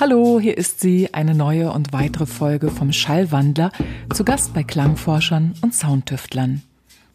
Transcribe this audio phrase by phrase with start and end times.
[0.00, 3.72] Hallo, hier ist sie, eine neue und weitere Folge vom Schallwandler,
[4.14, 6.62] zu Gast bei Klangforschern und Soundtüftlern.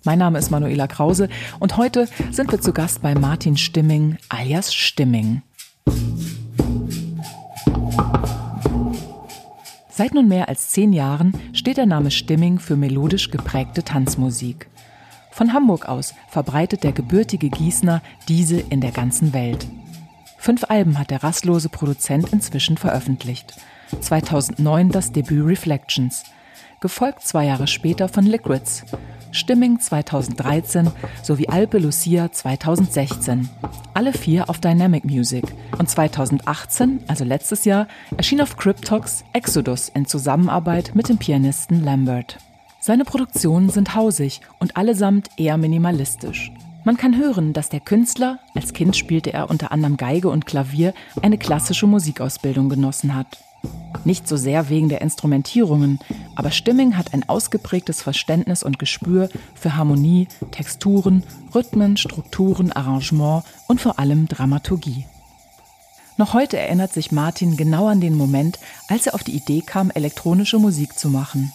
[0.03, 1.29] Mein Name ist Manuela Krause
[1.61, 5.43] und heute sind wir zu Gast bei Martin Stimming alias Stimming.
[9.95, 14.67] Seit nun mehr als zehn Jahren steht der Name Stimming für melodisch geprägte Tanzmusik.
[15.29, 19.67] Von Hamburg aus verbreitet der gebürtige Gießner diese in der ganzen Welt.
[20.39, 23.53] Fünf Alben hat der rastlose Produzent inzwischen veröffentlicht.
[24.01, 26.23] 2009 das Debüt Reflections,
[26.81, 28.85] gefolgt zwei Jahre später von Liquids,
[29.33, 30.91] Stimming 2013
[31.23, 33.49] sowie Alpe Lucia 2016.
[33.95, 35.43] Alle vier auf Dynamic Music.
[35.79, 42.37] Und 2018, also letztes Jahr, erschien auf Cryptox Exodus in Zusammenarbeit mit dem Pianisten Lambert.
[42.79, 46.51] Seine Produktionen sind hausig und allesamt eher minimalistisch.
[46.83, 50.93] Man kann hören, dass der Künstler, als Kind spielte er unter anderem Geige und Klavier,
[51.23, 53.39] eine klassische Musikausbildung genossen hat.
[54.05, 55.99] Nicht so sehr wegen der Instrumentierungen,
[56.35, 61.23] aber Stimming hat ein ausgeprägtes Verständnis und Gespür für Harmonie, Texturen,
[61.55, 65.05] Rhythmen, Strukturen, Arrangement und vor allem Dramaturgie.
[66.17, 69.89] Noch heute erinnert sich Martin genau an den Moment, als er auf die Idee kam,
[69.89, 71.51] elektronische Musik zu machen.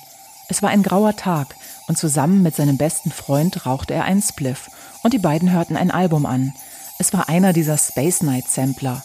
[0.49, 1.55] Es war ein grauer Tag
[1.87, 4.71] und zusammen mit seinem besten Freund rauchte er einen Spliff
[5.03, 6.55] und die beiden hörten ein Album an.
[6.99, 9.03] Es war einer dieser Space Night Sampler.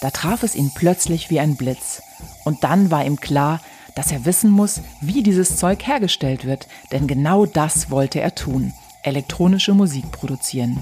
[0.00, 2.00] Da traf es ihn plötzlich wie ein Blitz.
[2.44, 3.60] Und dann war ihm klar,
[3.94, 8.72] dass er wissen muss, wie dieses Zeug hergestellt wird, denn genau das wollte er tun,
[9.02, 10.80] elektronische Musik produzieren.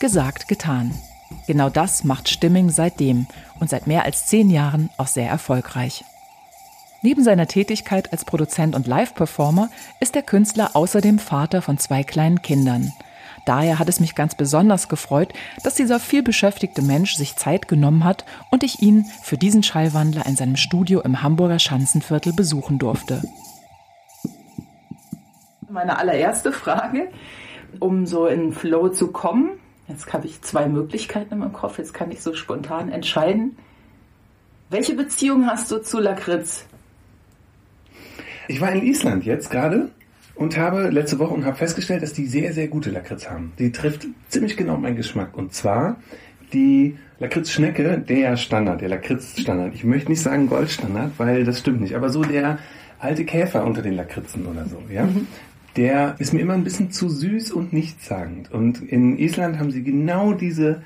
[0.00, 0.94] Gesagt, getan.
[1.46, 3.26] Genau das macht Stimming seitdem
[3.60, 6.04] und seit mehr als zehn Jahren auch sehr erfolgreich.
[7.02, 12.42] Neben seiner Tätigkeit als Produzent und Live-Performer ist der Künstler außerdem Vater von zwei kleinen
[12.42, 12.92] Kindern–
[13.46, 15.32] Daher hat es mich ganz besonders gefreut,
[15.64, 20.36] dass dieser vielbeschäftigte Mensch sich Zeit genommen hat und ich ihn für diesen Schallwandler in
[20.36, 23.22] seinem Studio im Hamburger Schanzenviertel besuchen durfte.
[25.68, 27.10] Meine allererste Frage,
[27.80, 29.50] um so in Flow zu kommen.
[29.86, 31.78] Jetzt habe ich zwei Möglichkeiten in meinem Kopf.
[31.78, 33.56] Jetzt kann ich so spontan entscheiden.
[34.70, 36.66] Welche Beziehung hast du zu Lakritz?
[38.48, 39.90] Ich war in Island jetzt gerade
[40.38, 43.52] und habe letzte Woche und habe festgestellt, dass die sehr, sehr gute Lakritz haben.
[43.58, 45.36] Die trifft ziemlich genau meinen Geschmack.
[45.36, 45.96] Und zwar
[46.52, 49.74] die Lakritz-Schnecke, der Standard, der Lakritz-Standard.
[49.74, 52.58] Ich möchte nicht sagen Goldstandard, weil das stimmt nicht, aber so der
[53.00, 55.04] alte Käfer unter den Lakritzen oder so, ja.
[55.04, 55.26] Mhm.
[55.76, 58.50] Der ist mir immer ein bisschen zu süß und nichtssagend.
[58.50, 60.82] Und in Island haben sie genau diese,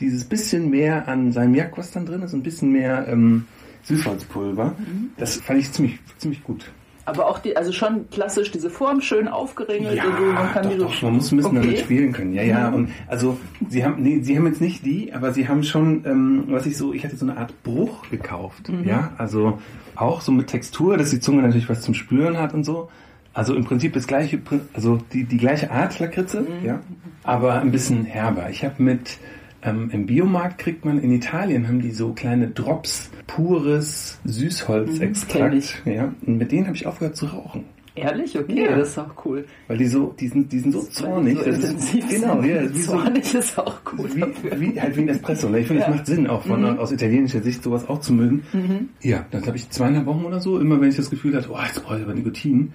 [0.00, 3.46] dieses bisschen mehr an Salmiak, was dann drin ist, ein bisschen mehr ähm,
[3.84, 4.76] Süßholzpulver.
[4.78, 5.10] Mhm.
[5.16, 6.70] Das fand ich ziemlich, ziemlich gut.
[7.04, 10.10] Aber auch die, also schon klassisch diese Form schön aufgeringelt ja, so.
[10.10, 11.66] Man kann doch, die so doch, man muss ein bisschen okay.
[11.66, 12.32] damit spielen können.
[12.32, 12.70] Ja, ja.
[12.70, 12.74] Mhm.
[12.74, 16.44] Und also sie haben, nee, sie haben jetzt nicht die, aber sie haben schon, ähm,
[16.48, 18.68] was ich so, ich hatte so eine Art Bruch gekauft.
[18.68, 18.84] Mhm.
[18.84, 19.58] Ja, also
[19.96, 22.88] auch so mit Textur, dass die Zunge natürlich was zum Spüren hat und so.
[23.34, 24.40] Also im Prinzip das gleiche,
[24.74, 26.64] also die, die gleiche Art Lakritze, mhm.
[26.64, 26.80] ja,
[27.24, 28.50] aber ein bisschen herber.
[28.50, 29.18] Ich habe mit
[29.62, 35.82] ähm, Im Biomarkt kriegt man in Italien haben die so kleine Drops pures Süßholzextrakt.
[35.84, 37.64] Mhm, ja, und mit denen habe ich aufgehört zu rauchen.
[37.94, 38.38] Ehrlich?
[38.38, 38.76] Okay, ja.
[38.76, 39.44] das ist auch cool.
[39.68, 41.38] Weil die so, die sind, die sind so zornig.
[41.38, 42.62] So das ist, genau, ja.
[42.74, 44.08] Wie zornig so, ist auch cool.
[44.14, 45.50] Wie, wie, halt wie ein Espresso.
[45.50, 45.60] Ne?
[45.60, 45.94] Ich finde, es ja.
[45.94, 46.78] macht Sinn, auch von, mhm.
[46.78, 48.44] aus italienischer Sicht sowas auch zu mögen.
[48.54, 48.88] Mhm.
[49.02, 51.58] Ja, dann habe ich zweieinhalb Wochen oder so, immer wenn ich das Gefühl hatte, oh,
[51.62, 52.72] jetzt brauche ich aber Nikotin,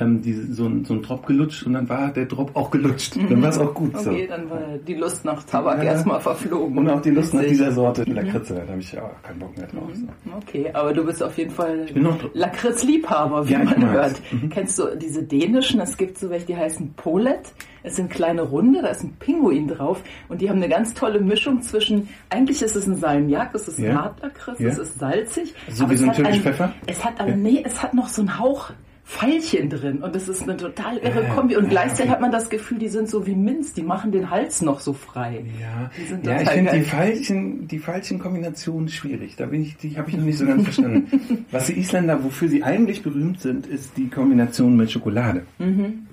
[0.00, 3.16] ähm, diese, so, ein, so ein Drop gelutscht und dann war der Drop auch gelutscht.
[3.16, 3.28] Mhm.
[3.28, 4.10] Dann war es auch gut okay, so.
[4.10, 5.84] Okay, dann war die Lust nach Tabak ja.
[5.84, 6.78] erstmal verflogen.
[6.78, 9.66] Und auch die Lust nach dieser Sorte Lakritze, da habe ich auch keinen Bock mehr
[9.66, 9.90] drauf.
[9.94, 10.32] Mhm.
[10.36, 11.86] Okay, aber du bist auf jeden Fall
[12.34, 14.20] Lakritz-Liebhaber, wie ja, man hört.
[14.30, 14.48] Mhm.
[14.50, 15.80] Kennst du diese dänischen?
[15.80, 17.52] Es gibt so welche, die heißen Polet.
[17.82, 21.20] Es sind kleine Runde, da ist ein Pinguin drauf und die haben eine ganz tolle
[21.20, 24.02] Mischung zwischen, eigentlich ist es ein Salmiak, es ist ein ja.
[24.02, 24.68] Hartlakritz, ja.
[24.68, 25.54] es ist salzig.
[25.70, 26.72] So wie so ein türkisch Pfeffer?
[26.86, 27.36] Es hat aber, ja.
[27.36, 28.72] nee, es hat noch so einen Hauch
[29.08, 32.78] Pfeilchen drin und das ist eine total irre Kombi und gleichzeitig hat man das Gefühl,
[32.78, 35.44] die sind so wie Minz, die machen den Hals noch so frei.
[35.58, 35.90] Ja,
[36.22, 39.36] ja ich finde die Pfeilchen, die Pfeilchen-Kombination schwierig.
[39.36, 41.46] Da bin ich, die habe ich noch nicht so ganz verstanden.
[41.50, 45.46] Was die Isländer, wofür sie eigentlich berühmt sind, ist die Kombination mit Schokolade.
[45.58, 46.06] Mhm.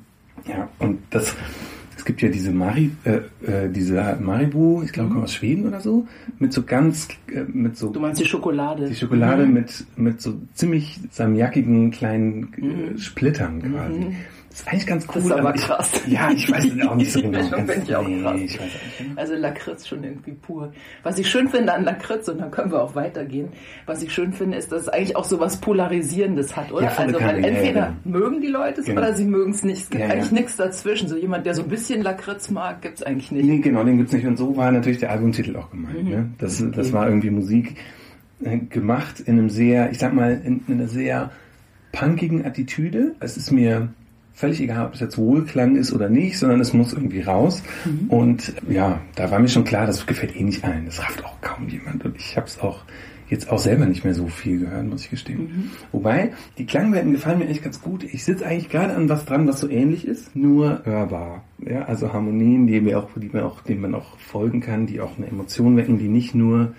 [0.47, 1.35] Ja, und das
[2.05, 3.15] es gibt ja diese, Mari, äh,
[3.47, 5.23] äh, diese Maribu, ich glaube, mhm.
[5.23, 6.05] aus Schweden oder so,
[6.37, 7.89] mit so ganz, äh, mit so.
[7.89, 8.87] Du meinst die Schokolade?
[8.87, 9.53] Die Schokolade mhm.
[9.53, 12.97] mit, mit so ziemlich samjackigen kleinen äh, mhm.
[12.99, 14.15] Splittern quasi.
[14.55, 15.15] Das ist eigentlich ganz cool.
[15.15, 15.91] Das ist aber, krass.
[16.05, 17.39] Ich, ja, ich weiß auch nicht so genau.
[17.39, 18.39] Mischung finde ich auch nee, krass.
[18.39, 18.59] Ich.
[19.17, 20.71] Also Lakritz schon irgendwie pur.
[21.03, 23.49] Was ich schön finde an Lakritz, und dann können wir auch weitergehen,
[23.85, 26.83] was ich schön finde, ist, dass es eigentlich auch so was Polarisierendes hat, oder?
[26.83, 29.01] Ja, also weil entweder ja, mögen die Leute es genau.
[29.01, 29.83] oder sie mögen es nicht.
[29.83, 31.09] Es gibt eigentlich nichts dazwischen.
[31.09, 33.45] So jemand, der so ein bisschen Lakritz mag, gibt es eigentlich nicht.
[33.45, 34.25] Nee, genau, den gibt es nicht.
[34.25, 36.01] Und so war natürlich der Albumtitel auch gemeint.
[36.01, 36.09] Mhm.
[36.09, 36.29] Ne?
[36.37, 36.71] Das, okay.
[36.73, 37.75] das war irgendwie Musik
[38.41, 41.31] äh, gemacht in einem sehr, ich sag mal, in, in einer sehr
[41.91, 43.15] punkigen Attitüde.
[43.19, 43.89] Es ist mir
[44.35, 47.63] völlig egal, ob es jetzt Wohlklang ist oder nicht, sondern es muss irgendwie raus.
[47.85, 48.09] Mhm.
[48.09, 50.85] Und ja, da war mir schon klar, das gefällt eh nicht allen.
[50.85, 52.03] Das rafft auch kaum jemand.
[52.05, 52.83] Und ich habe es auch
[53.27, 55.39] jetzt auch selber nicht mehr so viel gehört, muss ich gestehen.
[55.39, 55.71] Mhm.
[55.91, 58.03] Wobei, die Klangwelten gefallen mir eigentlich ganz gut.
[58.03, 61.43] Ich sitze eigentlich gerade an was dran, was so ähnlich ist, nur hörbar.
[61.65, 65.01] Ja, also Harmonien, die mir auch, die man auch, denen man auch folgen kann, die
[65.01, 66.73] auch eine Emotion wecken, die nicht nur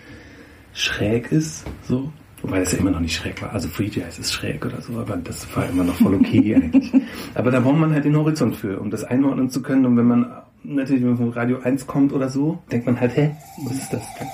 [0.73, 2.13] schräg ist, so,
[2.47, 3.53] Wobei das ja immer noch nicht schräg war.
[3.53, 6.93] Also Free Jazz ist schräg oder so, aber das war immer noch voll okay eigentlich.
[7.35, 9.85] Aber da braucht man halt den Horizont für, um das einordnen zu können.
[9.85, 10.33] Und wenn man
[10.63, 13.35] natürlich wenn man von Radio 1 kommt oder so, denkt man halt, hä,
[13.65, 14.29] was ist das denn?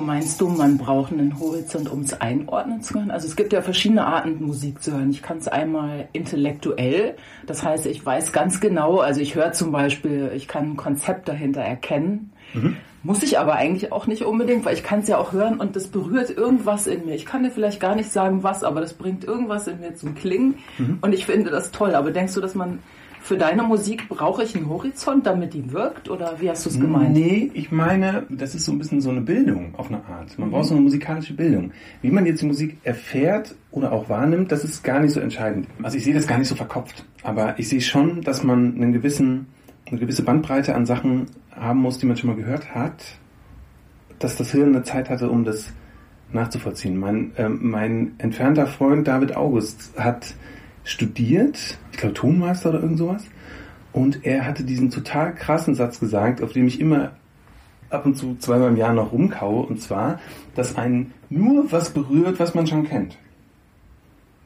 [0.00, 3.10] Meinst du, man braucht einen Horizont, um es einordnen zu können?
[3.10, 5.10] Also es gibt ja verschiedene Arten, Musik zu hören.
[5.10, 7.16] Ich kann es einmal intellektuell,
[7.46, 11.28] das heißt, ich weiß ganz genau, also ich höre zum Beispiel, ich kann ein Konzept
[11.28, 12.32] dahinter erkennen.
[12.54, 12.76] Mhm.
[13.02, 15.74] Muss ich aber eigentlich auch nicht unbedingt, weil ich kann es ja auch hören und
[15.74, 17.14] das berührt irgendwas in mir.
[17.14, 20.14] Ich kann dir vielleicht gar nicht sagen, was, aber das bringt irgendwas in mir zum
[20.14, 20.98] Klingen mhm.
[21.00, 21.94] und ich finde das toll.
[21.94, 22.80] Aber denkst du, dass man
[23.22, 26.08] für deine Musik brauche ich einen Horizont, damit die wirkt?
[26.08, 27.12] Oder wie hast du es gemeint?
[27.12, 30.38] Nee, ich meine, das ist so ein bisschen so eine Bildung auf eine Art.
[30.38, 30.52] Man mhm.
[30.52, 31.72] braucht so eine musikalische Bildung.
[32.00, 35.68] Wie man jetzt die Musik erfährt oder auch wahrnimmt, das ist gar nicht so entscheidend.
[35.82, 37.04] Also ich sehe das gar nicht so verkopft.
[37.22, 39.46] Aber ich sehe schon, dass man einen gewissen,
[39.86, 43.04] eine gewisse Bandbreite an Sachen haben muss, die man schon mal gehört hat.
[44.18, 45.72] Dass das Hirn eine Zeit hatte, um das
[46.32, 46.96] nachzuvollziehen.
[46.96, 50.34] Mein, äh, mein entfernter Freund David August hat
[50.84, 53.24] studiert, ich glaube Tonmeister oder irgend sowas.
[53.92, 57.12] Und er hatte diesen total krassen Satz gesagt, auf dem ich immer
[57.90, 60.20] ab und zu zweimal im Jahr noch rumkaue, und zwar,
[60.54, 63.16] dass einen nur was berührt, was man schon kennt.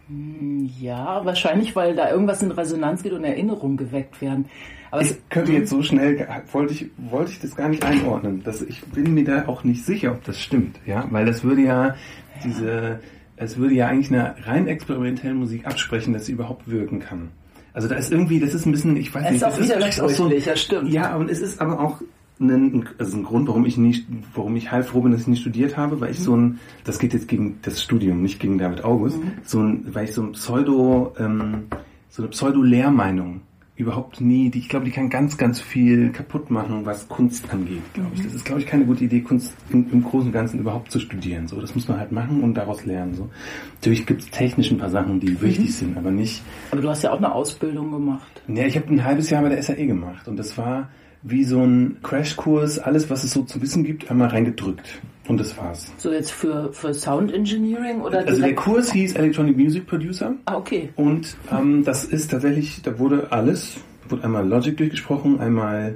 [0.09, 4.47] Hm, ja, wahrscheinlich, weil da irgendwas in Resonanz geht und Erinnerungen geweckt werden.
[4.91, 8.43] Aber ich könnte jetzt so schnell, wollte ich, wollte ich das gar nicht einordnen.
[8.45, 11.63] Das, ich bin mir da auch nicht sicher, ob das stimmt, ja, weil das würde
[11.63, 11.97] ja
[12.45, 13.01] diese,
[13.45, 17.29] es würde ja eigentlich einer rein experimentellen Musik absprechen, dass sie überhaupt wirken kann.
[17.73, 19.89] Also da ist irgendwie, das ist ein bisschen, ich weiß es nicht, ist auch das
[19.97, 20.93] ist auch so, ja, stimmt.
[20.93, 22.01] Ja, aber es ist aber auch
[22.41, 25.77] ein, also ein Grund, warum ich nicht, warum ich heilfroh bin, dass ich nicht studiert
[25.77, 26.25] habe, weil ich mhm.
[26.25, 29.33] so ein, das geht jetzt gegen das Studium, nicht gegen David August, mhm.
[29.45, 31.65] so ein, weil ich so ein Pseudo, ähm,
[32.11, 33.41] so eine Pseudo-Lehrmeinung
[33.77, 37.83] überhaupt nie, die, ich glaube, die kann ganz, ganz viel kaputt machen, was Kunst angeht,
[37.93, 38.21] glaube ich.
[38.21, 38.25] Mhm.
[38.25, 41.01] Das ist, glaube ich, keine gute Idee, Kunst im, im, Großen und Ganzen überhaupt zu
[41.01, 41.49] studieren.
[41.49, 43.15] So, das muss man halt machen und daraus lernen.
[43.15, 43.29] So,
[43.75, 45.43] natürlich gibt es technisch ein paar Sachen, die mhm.
[45.43, 46.43] wichtig sind, aber nicht.
[46.71, 48.43] Aber du hast ja auch eine Ausbildung gemacht.
[48.47, 50.89] Ja, ich habe ein halbes Jahr bei der SAE gemacht und das war
[51.25, 55.01] wie so ein Crashkurs, alles, was es so zu wissen gibt, einmal reingedrückt.
[55.27, 55.91] Und das war's.
[55.97, 60.35] So jetzt für, für Sound Engineering oder Also der Kurs hieß Electronic Music Producer.
[60.45, 60.91] Ah, okay.
[60.97, 63.79] Und ähm, das ist tatsächlich, da wurde alles,
[64.11, 65.95] wurde einmal Logic durchgesprochen, einmal,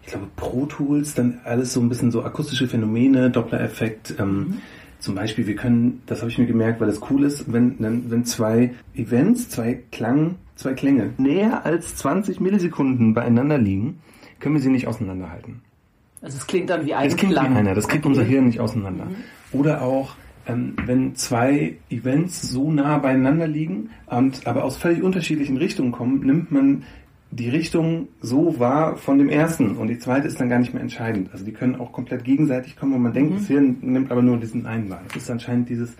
[0.00, 4.14] ich glaube, Pro Tools, dann alles so ein bisschen so akustische Phänomene, Doppler-Effekt.
[4.18, 4.58] Ähm, mhm.
[5.00, 8.24] Zum Beispiel, wir können, das habe ich mir gemerkt, weil das cool ist, wenn, wenn
[8.24, 13.98] zwei Events, zwei Klang, zwei Klänge näher als 20 Millisekunden beieinander liegen,
[14.42, 15.62] können wir sie nicht auseinanderhalten.
[16.20, 17.54] Also es klingt dann wie ein Es klingt Klang.
[17.54, 18.10] wie einer, das kriegt okay.
[18.10, 19.06] unser Hirn nicht auseinander.
[19.06, 19.58] Mhm.
[19.58, 20.14] Oder auch,
[20.46, 26.20] ähm, wenn zwei Events so nah beieinander liegen und aber aus völlig unterschiedlichen Richtungen kommen,
[26.20, 26.82] nimmt man
[27.30, 30.82] die Richtung so wahr von dem ersten und die zweite ist dann gar nicht mehr
[30.82, 31.30] entscheidend.
[31.32, 33.36] Also die können auch komplett gegenseitig kommen und man denkt, mhm.
[33.38, 35.00] das Hirn nimmt aber nur diesen einen wahr.
[35.08, 35.96] Das ist anscheinend dieses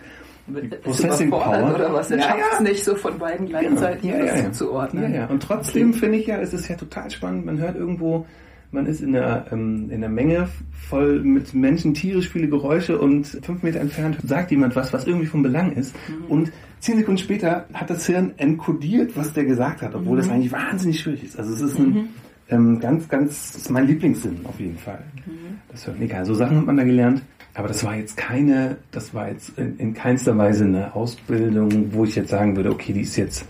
[0.83, 1.73] Processing Power.
[1.75, 2.11] Oder was?
[2.11, 2.63] Er ja, schafft es ja.
[2.63, 4.51] nicht so von beiden gleichzeitig ja, ja, ja.
[4.51, 5.13] zu ordnen.
[5.13, 5.27] Ja.
[5.27, 7.45] Und trotzdem finde ich ja, es ist ja total spannend.
[7.45, 8.25] Man hört irgendwo
[8.73, 13.27] man ist in der, ähm, in der Menge voll mit Menschen, Tiere, Spiele, Geräusche und
[13.43, 15.95] fünf Meter entfernt sagt jemand was, was irgendwie von Belang ist.
[16.09, 16.25] Mhm.
[16.25, 20.21] Und zehn Sekunden später hat das Hirn enkodiert, was der gesagt hat, obwohl mhm.
[20.21, 21.37] das eigentlich wahnsinnig schwierig ist.
[21.37, 22.07] Also es ist ein mhm.
[22.49, 25.03] ähm, ganz, ganz, ist mein Lieblingssinn auf jeden Fall.
[25.25, 25.59] Mhm.
[25.71, 26.25] Das hört egal.
[26.25, 27.21] So Sachen hat man da gelernt.
[27.55, 32.03] Aber das war jetzt keine, das war jetzt in, in keinster Weise eine Ausbildung, wo
[32.03, 33.45] ich jetzt sagen würde, okay, die ist jetzt,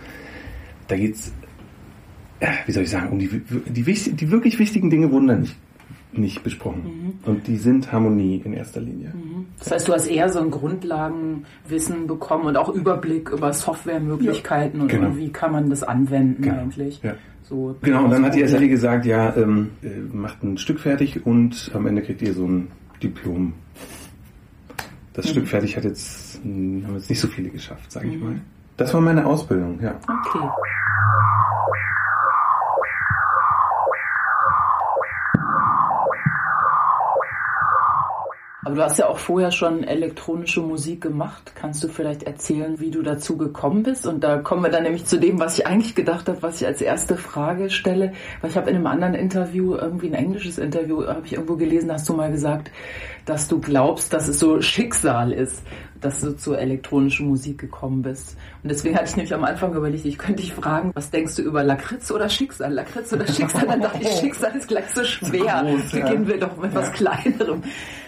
[0.87, 1.33] da geht's
[2.65, 5.55] wie soll ich sagen, um die, die, die wirklich wichtigen Dinge wurden da nicht
[6.15, 6.83] nicht besprochen.
[6.83, 7.13] Mhm.
[7.25, 9.11] Und die sind Harmonie in erster Linie.
[9.15, 9.47] Mhm.
[9.57, 14.85] Das heißt, du hast eher so ein Grundlagenwissen bekommen und auch Überblick über Softwaremöglichkeiten ja,
[14.85, 15.07] genau.
[15.07, 16.61] und wie kann man das anwenden genau.
[16.61, 17.01] eigentlich.
[17.01, 17.15] Ja.
[17.41, 21.25] So genau, und dann hat die SLE gesagt, ja, ähm, äh, macht ein Stück fertig
[21.25, 22.67] und am Ende kriegt ihr so ein
[23.01, 23.53] Diplom.
[25.13, 25.29] Das mhm.
[25.29, 28.23] Stück fertig hat jetzt, hm, haben jetzt nicht so viele geschafft, sage ich mhm.
[28.23, 28.41] mal.
[28.77, 29.99] Das war meine Ausbildung, ja.
[30.01, 30.49] Okay.
[38.65, 41.53] Aber du hast ja auch vorher schon elektronische Musik gemacht.
[41.55, 44.07] Kannst du vielleicht erzählen, wie du dazu gekommen bist?
[44.07, 46.67] Und da kommen wir dann nämlich zu dem, was ich eigentlich gedacht habe, was ich
[46.67, 48.13] als erste Frage stelle.
[48.41, 51.91] Weil ich habe in einem anderen Interview, irgendwie ein englisches Interview, habe ich irgendwo gelesen,
[51.91, 52.71] hast du mal gesagt,
[53.25, 55.63] dass du glaubst, dass es so Schicksal ist,
[56.01, 58.37] dass du zur elektronischen Musik gekommen bist.
[58.61, 61.41] Und deswegen hatte ich nämlich am Anfang überlegt, ich könnte dich fragen, was denkst du
[61.41, 62.73] über Lakritz oder Schicksal?
[62.73, 63.67] Lakritz oder Schicksal?
[63.67, 65.63] Dann dachte ich, Schicksal ist gleich so schwer.
[65.63, 66.79] Groß, Beginnen wir doch mit ja.
[66.79, 67.63] was Kleinerem.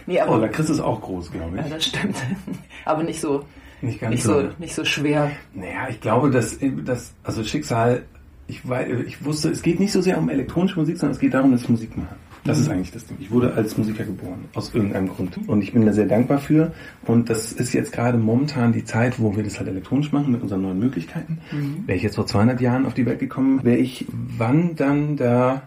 [0.07, 1.63] Nee, aber, oh, Lakritz ist auch groß, glaube ich.
[1.63, 2.15] Ja, das stimmt.
[2.85, 3.43] aber nicht so,
[3.81, 5.31] nicht, ganz nicht so, so, nicht so schwer.
[5.53, 8.03] Naja, ich glaube, dass, dass also Schicksal,
[8.47, 8.62] ich,
[9.07, 11.62] ich wusste, es geht nicht so sehr um elektronische Musik, sondern es geht darum, dass
[11.62, 12.15] ich Musik mache.
[12.45, 13.17] Das ist eigentlich das Ding.
[13.19, 15.35] Ich wurde als Musiker geboren, aus irgendeinem Grund.
[15.47, 16.74] Und ich bin da sehr dankbar für.
[17.03, 20.43] Und das ist jetzt gerade momentan die Zeit, wo wir das halt elektronisch machen mit
[20.43, 21.39] unseren neuen Möglichkeiten.
[21.51, 21.88] Mhm.
[21.88, 24.05] Wäre ich jetzt vor 200 Jahren auf die Welt gekommen, wäre ich
[24.38, 25.63] wann dann da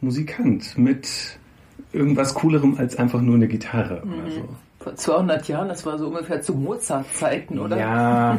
[0.00, 1.38] Musikant mit
[1.92, 4.12] irgendwas Coolerem als einfach nur eine Gitarre mhm.
[4.12, 4.48] oder so.
[4.80, 7.78] Vor 200 Jahren, das war so ungefähr zu Mozart-Zeiten, oder?
[7.78, 8.38] Ja,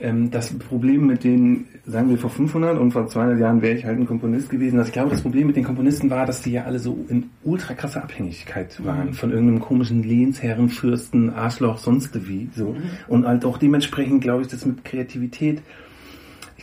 [0.00, 3.84] ähm, das Problem mit den, sagen wir vor 500 und vor 200 Jahren wäre ich
[3.84, 4.78] halt ein Komponist gewesen.
[4.78, 7.30] Also ich glaube, das Problem mit den Komponisten war, dass die ja alle so in
[7.42, 9.14] ultra krasser Abhängigkeit waren mhm.
[9.14, 12.70] von irgendeinem komischen Lehnsherren, Fürsten, Arschloch, sonst wie so.
[12.70, 12.82] Mhm.
[13.08, 15.60] Und halt auch dementsprechend glaube ich, das mit Kreativität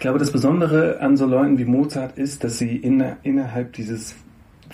[0.01, 4.15] ich glaube, das Besondere an so Leuten wie Mozart ist, dass sie inner, innerhalb dieses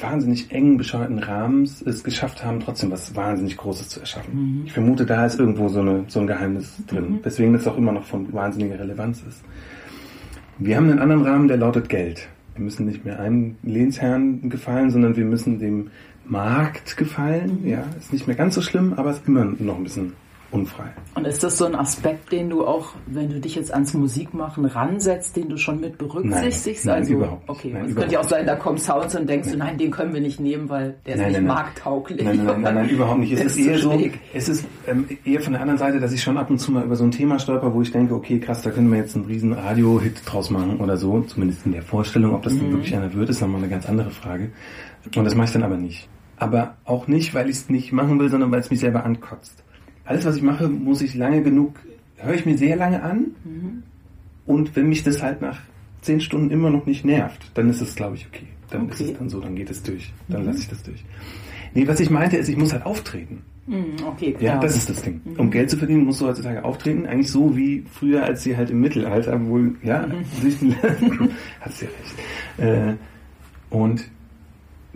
[0.01, 4.59] wahnsinnig engen, bescheuerten Rahmens es geschafft haben, trotzdem was wahnsinnig Großes zu erschaffen.
[4.59, 4.63] Mhm.
[4.65, 7.19] Ich vermute, da ist irgendwo so, eine, so ein Geheimnis drin, mhm.
[7.23, 9.43] weswegen das auch immer noch von wahnsinniger Relevanz ist.
[10.59, 12.27] Wir haben einen anderen Rahmen, der lautet Geld.
[12.55, 15.91] Wir müssen nicht mehr einem Lehnsherrn gefallen, sondern wir müssen dem
[16.25, 17.59] Markt gefallen.
[17.65, 20.13] Ja, ist nicht mehr ganz so schlimm, aber ist immer noch ein bisschen
[20.51, 20.85] unfrei.
[21.15, 24.65] Und ist das so ein Aspekt, den du auch, wenn du dich jetzt ans Musikmachen
[24.65, 26.85] ransetzt, den du schon mit berücksichtigst?
[26.85, 27.49] Nein, nein also, überhaupt nicht.
[27.49, 29.91] Okay, nein, es könnte ja auch sein, da kommen Sounds und denkst du, nein, den
[29.91, 32.23] können wir nicht nehmen, weil der ist nein, nicht nein, markttauglich.
[32.23, 33.33] Nein, nein, nein, nein, überhaupt nicht.
[33.33, 33.99] Es ist, ist eher so,
[34.33, 36.83] es ist ähm, eher von der anderen Seite, dass ich schon ab und zu mal
[36.83, 39.25] über so ein Thema stolper, wo ich denke, okay, krass, da können wir jetzt einen
[39.25, 42.33] riesen Radio-Hit draus machen oder so, zumindest in der Vorstellung.
[42.33, 42.59] Ob das mhm.
[42.59, 44.51] dann wirklich einer wird, ist nochmal eine ganz andere Frage.
[45.15, 46.07] Und das mache ich dann aber nicht.
[46.39, 49.63] Aber auch nicht, weil ich es nicht machen will, sondern weil es mich selber ankotzt
[50.07, 51.79] alles, was ich mache, muss ich lange genug,
[52.17, 53.27] höre ich mir sehr lange an.
[53.43, 53.83] Mhm.
[54.45, 55.59] Und wenn mich das halt nach
[56.01, 58.47] zehn Stunden immer noch nicht nervt, dann ist es, glaube ich, okay.
[58.69, 58.91] Dann okay.
[58.93, 60.13] ist es dann so, dann geht es durch.
[60.27, 60.47] Dann mhm.
[60.47, 61.03] lasse ich das durch.
[61.73, 63.43] Nee, was ich meinte, ist, ich muss halt auftreten.
[63.67, 64.55] Mhm, okay, klar.
[64.55, 65.21] Ja, das ist das Ding.
[65.23, 65.39] Mhm.
[65.39, 67.05] Um Geld zu verdienen, musst du heutzutage auftreten.
[67.05, 70.75] Eigentlich so wie früher, als sie halt im Mittelalter wohl, ja, mhm.
[71.59, 72.69] hast ja recht.
[72.69, 72.93] Äh,
[73.69, 74.05] und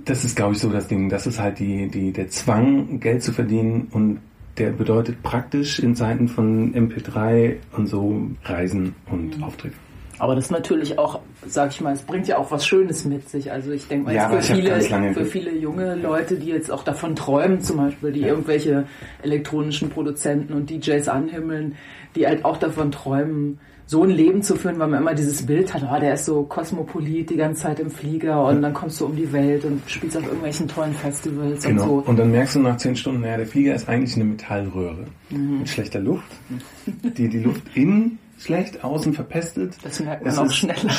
[0.06, 1.10] das ist, glaube ich, so das Ding.
[1.10, 4.20] Das ist halt die, die, der Zwang, Geld zu verdienen und
[4.58, 9.44] der bedeutet praktisch in Zeiten von MP3 und so Reisen und mhm.
[9.44, 9.76] Auftritte.
[10.22, 13.28] Aber das ist natürlich auch, sag ich mal, es bringt ja auch was Schönes mit
[13.28, 13.52] sich.
[13.52, 14.80] Also ich denke mal, ja, für, viele,
[15.16, 18.28] für viele junge Leute, die jetzt auch davon träumen, zum Beispiel, die ja.
[18.28, 18.86] irgendwelche
[19.24, 21.76] elektronischen Produzenten und DJs anhimmeln,
[22.16, 23.60] die halt auch davon träumen,
[23.92, 26.44] so ein Leben zu führen, weil man immer dieses Bild hat, oh, der ist so
[26.44, 30.16] kosmopolit die ganze Zeit im Flieger und dann kommst du um die Welt und spielst
[30.16, 31.84] auf irgendwelchen tollen Festivals genau.
[31.84, 32.10] und so.
[32.10, 35.60] Und dann merkst du nach zehn Stunden, naja, der Flieger ist eigentlich eine Metallröhre mhm.
[35.60, 36.32] mit schlechter Luft,
[37.18, 39.76] die die Luft innen schlecht, außen verpestet.
[39.84, 40.90] Das merkt man es auch schneller.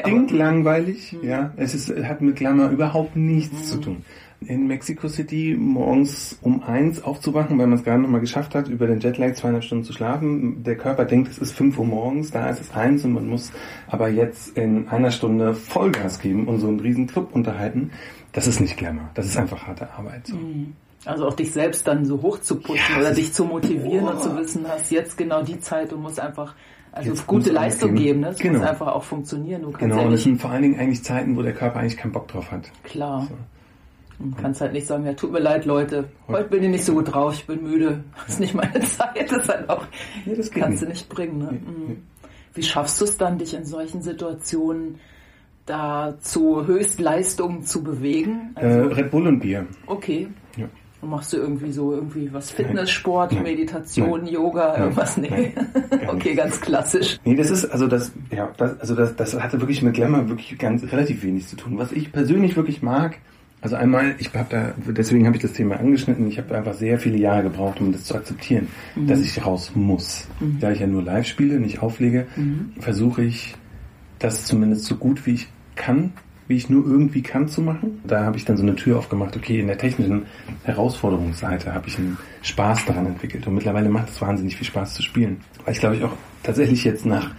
[0.00, 1.28] Stinklangweilig, mhm.
[1.28, 1.52] ja.
[1.58, 3.64] Es ist, hat mit Glamour überhaupt nichts mhm.
[3.64, 4.04] zu tun
[4.40, 8.68] in Mexico City morgens um eins aufzuwachen, weil man es gerade noch mal geschafft hat,
[8.68, 10.62] über den Jetlag zweieinhalb Stunden zu schlafen.
[10.62, 13.52] Der Körper denkt, es ist fünf Uhr morgens, da ist es eins und man muss
[13.88, 17.90] aber jetzt in einer Stunde Vollgas geben und so einen riesen Club unterhalten.
[18.32, 19.10] Das ist nicht Glamour.
[19.14, 20.28] Das ist einfach harte Arbeit.
[20.28, 20.36] So.
[20.36, 20.74] Mhm.
[21.04, 24.10] Also auch dich selbst dann so hoch zu pushen ja, oder dich zu motivieren oh.
[24.10, 26.54] und zu wissen, hast jetzt genau die Zeit und musst einfach
[26.90, 28.28] also Jetzt gute Leistung geben, ne?
[28.30, 28.58] Es genau.
[28.58, 29.62] muss einfach auch funktionieren.
[29.62, 31.96] Du genau, ja und es sind vor allen Dingen eigentlich Zeiten, wo der Körper eigentlich
[31.96, 32.70] keinen Bock drauf hat.
[32.82, 33.26] Klar.
[33.28, 33.36] So.
[34.18, 36.94] Du kannst halt nicht sagen, ja, tut mir leid, Leute, heute bin ich nicht so
[36.94, 39.84] gut drauf, ich bin müde, das ist nicht meine Zeit, das halt auch,
[40.26, 40.82] nee, das kannst nicht.
[40.82, 41.38] du nicht bringen.
[41.38, 41.48] Ne?
[41.52, 42.02] Nee, mhm.
[42.54, 44.96] Wie schaffst du es dann, dich in solchen Situationen
[45.66, 48.54] da zu Höchstleistungen zu bewegen?
[48.56, 49.66] Äh, also, äh, Red Bull und Bier.
[49.86, 50.28] Okay.
[50.56, 50.66] Ja.
[51.00, 53.44] Und machst du irgendwie so irgendwie was Fitnesssport, Nein.
[53.44, 54.32] Meditation, Nein.
[54.32, 54.82] Yoga, Nein.
[54.82, 55.16] irgendwas?
[55.16, 55.54] Nee.
[56.08, 57.20] okay, ganz klassisch.
[57.24, 60.58] Nee, das ist, also das, ja, das, also das, das hatte wirklich mit Glamour wirklich
[60.58, 61.78] ganz relativ wenig zu tun.
[61.78, 63.18] Was ich persönlich wirklich mag,
[63.60, 66.98] Also einmal, ich habe da, deswegen habe ich das Thema angeschnitten, ich habe einfach sehr
[66.98, 69.08] viele Jahre gebraucht, um das zu akzeptieren, mhm.
[69.08, 70.28] dass ich raus muss.
[70.38, 70.58] Mhm.
[70.60, 72.72] Da ich ja nur live spiele, nicht auflege, mhm.
[72.78, 73.56] versuche ich
[74.20, 76.12] das zumindest so gut wie ich kann,
[76.46, 78.00] wie ich nur irgendwie kann zu machen.
[78.06, 80.26] Da habe ich dann so eine Tür aufgemacht, okay, in der technischen
[80.62, 85.02] Herausforderungsseite habe ich einen Spaß daran entwickelt und mittlerweile macht es wahnsinnig viel Spaß zu
[85.02, 85.40] spielen.
[85.64, 87.32] Weil ich glaube ich auch tatsächlich jetzt nach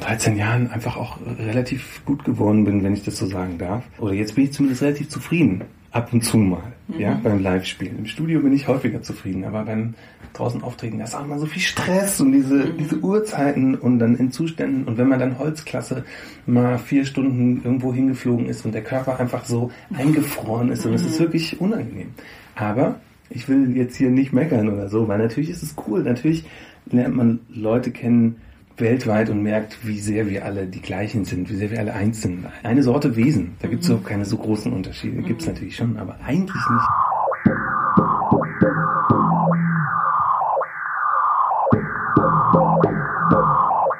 [0.00, 3.84] 13 Jahren einfach auch relativ gut geworden bin, wenn ich das so sagen darf.
[3.98, 5.62] Oder jetzt bin ich zumindest relativ zufrieden.
[5.92, 7.00] Ab und zu mal, mhm.
[7.00, 7.98] ja, beim Live-Spielen.
[7.98, 9.94] Im Studio bin ich häufiger zufrieden, aber beim
[10.34, 12.78] draußen auftreten, da ist auch immer so viel Stress und diese, mhm.
[12.78, 16.04] diese Uhrzeiten und dann in Zuständen und wenn man dann Holzklasse
[16.46, 21.04] mal vier Stunden irgendwo hingeflogen ist und der Körper einfach so eingefroren ist und es
[21.04, 21.24] ist mhm.
[21.24, 22.10] wirklich unangenehm.
[22.54, 26.02] Aber ich will jetzt hier nicht meckern oder so, weil natürlich ist es cool.
[26.02, 26.44] Natürlich
[26.86, 28.36] lernt man Leute kennen,
[28.80, 32.22] weltweit und merkt, wie sehr wir alle die gleichen sind, wie sehr wir alle eins
[32.22, 32.46] sind.
[32.62, 33.56] Eine Sorte Wesen.
[33.60, 33.96] Da gibt es mhm.
[33.96, 35.22] auch keine so großen Unterschiede.
[35.22, 35.54] Gibt es mhm.
[35.54, 36.88] natürlich schon, aber eigentlich nicht.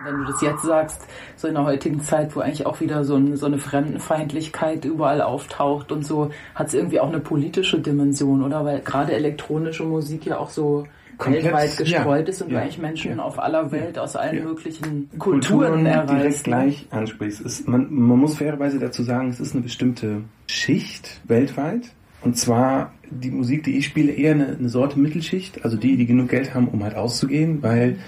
[0.04, 1.06] Wenn du das jetzt sagst,
[1.36, 5.22] so in der heutigen Zeit, wo eigentlich auch wieder so, ein, so eine Fremdenfeindlichkeit überall
[5.22, 8.64] auftaucht und so, hat es irgendwie auch eine politische Dimension, oder?
[8.64, 10.86] Weil gerade elektronische Musik ja auch so
[11.26, 15.10] weltweit gestreut ja, ist und ja, eigentlich Menschen ja, auf aller Welt aus allen möglichen
[15.18, 16.10] Kulturen, Kulturen erreicht.
[16.10, 17.40] direkt gleich ansprichst.
[17.40, 21.90] Ist, man, man muss fairerweise dazu sagen, es ist eine bestimmte Schicht weltweit.
[22.22, 26.06] Und zwar die Musik, die ich spiele, eher eine, eine Sorte Mittelschicht, also die, die
[26.06, 27.98] genug Geld haben, um halt auszugehen, weil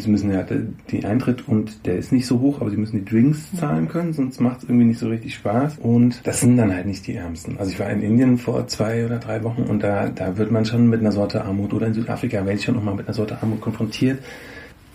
[0.00, 3.04] Sie müssen ja den Eintritt und der ist nicht so hoch, aber sie müssen die
[3.04, 5.78] Drinks zahlen können, sonst macht es irgendwie nicht so richtig Spaß.
[5.78, 7.58] Und das sind dann halt nicht die Ärmsten.
[7.58, 10.64] Also ich war in Indien vor zwei oder drei Wochen und da, da wird man
[10.64, 13.42] schon mit einer Sorte Armut oder in Südafrika werde ich schon nochmal mit einer Sorte
[13.42, 14.22] Armut konfrontiert.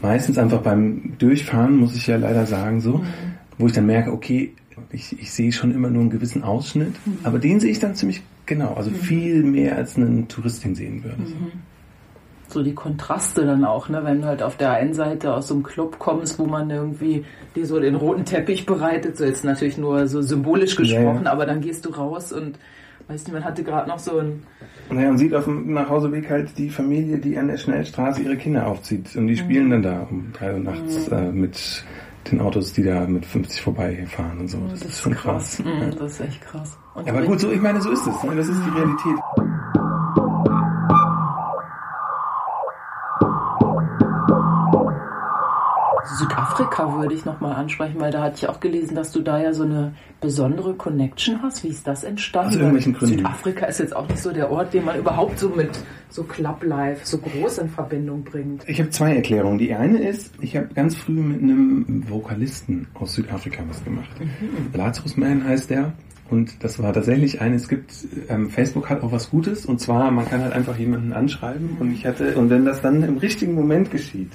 [0.01, 3.03] Meistens einfach beim Durchfahren, muss ich ja leider sagen, so, mhm.
[3.57, 4.53] wo ich dann merke, okay,
[4.91, 7.19] ich, ich sehe schon immer nur einen gewissen Ausschnitt, mhm.
[7.24, 8.95] aber den sehe ich dann ziemlich genau, also mhm.
[8.95, 11.25] viel mehr als einen Touristin sehen würde.
[11.25, 11.36] So.
[12.53, 14.01] Mhm so die Kontraste dann auch, ne?
[14.05, 17.25] wenn du halt auf der einen Seite aus so einem Club kommst, wo man irgendwie
[17.55, 21.31] dir so den roten Teppich bereitet, so jetzt natürlich nur so symbolisch gesprochen, ja, ja.
[21.31, 22.57] aber dann gehst du raus und
[23.07, 24.43] weißt du, man hatte gerade noch so ein...
[24.89, 28.67] Naja, und sieht auf dem Nachhauseweg halt die Familie, die an der Schnellstraße ihre Kinder
[28.67, 29.72] aufzieht und die spielen mhm.
[29.72, 31.17] dann da um drei Uhr nachts mhm.
[31.17, 31.83] äh, mit
[32.31, 34.57] den Autos, die da mit 50 vorbeifahren und so.
[34.69, 35.57] Das, das ist schon krass.
[35.57, 35.65] krass.
[35.65, 36.77] Mhm, das ist echt krass.
[36.93, 38.24] Und aber gut, so ich meine, so ist es.
[38.24, 38.36] Ne?
[38.36, 39.92] Das ist die Realität.
[46.33, 49.53] Südafrika würde ich nochmal ansprechen, weil da hatte ich auch gelesen, dass du da ja
[49.53, 51.63] so eine besondere Connection hast.
[51.63, 52.50] Wie ist das entstanden?
[52.50, 53.17] Aus irgendwelchen Gründen.
[53.17, 55.72] Südafrika ist jetzt auch nicht so der Ort, den man überhaupt so mit
[56.09, 58.67] so Club Life so groß in Verbindung bringt.
[58.67, 59.57] Ich habe zwei Erklärungen.
[59.57, 64.09] Die eine ist, ich habe ganz früh mit einem Vokalisten aus Südafrika was gemacht.
[64.19, 64.77] Mhm.
[64.77, 65.93] Lazarus Man heißt der.
[66.29, 67.93] Und das war tatsächlich ein, es gibt,
[68.29, 71.91] ähm, Facebook hat auch was Gutes, und zwar, man kann halt einfach jemanden anschreiben, und
[71.91, 74.31] ich hatte, und wenn das dann im richtigen Moment geschieht,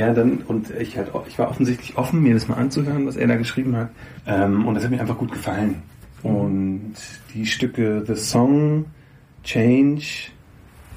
[0.00, 3.26] ja, dann, und ich, halt, ich war offensichtlich offen, mir das mal anzuhören, was er
[3.26, 3.90] da geschrieben hat.
[4.26, 5.82] Ähm, und das hat mir einfach gut gefallen.
[6.22, 6.94] Und
[7.34, 8.86] die Stücke The Song,
[9.44, 10.30] Change,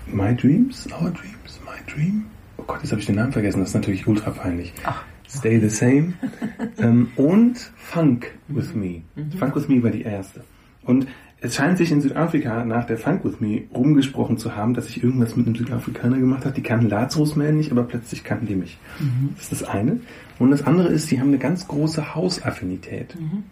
[0.07, 2.27] My Dreams, Our Dreams, My Dream.
[2.55, 4.73] Oh Gott, jetzt habe ich den Namen vergessen, das ist natürlich ultra peinlich.
[4.85, 5.03] Ach.
[5.27, 6.13] Stay the Same.
[6.77, 9.01] ähm, und Funk with Me.
[9.15, 9.33] Mhm.
[9.33, 10.45] Funk with Me war die erste.
[10.83, 11.07] Und
[11.43, 15.03] es scheint sich in Südafrika nach der Funk With Me rumgesprochen zu haben, dass ich
[15.03, 16.55] irgendwas mit einem Südafrikaner gemacht habe.
[16.55, 18.77] Die kannten Lazarus Man nicht, aber plötzlich kannten die mich.
[18.97, 19.31] Mhm.
[19.35, 19.99] Das ist das eine.
[20.39, 23.19] Und das andere ist, die haben eine ganz große Hausaffinität.
[23.19, 23.43] Mhm.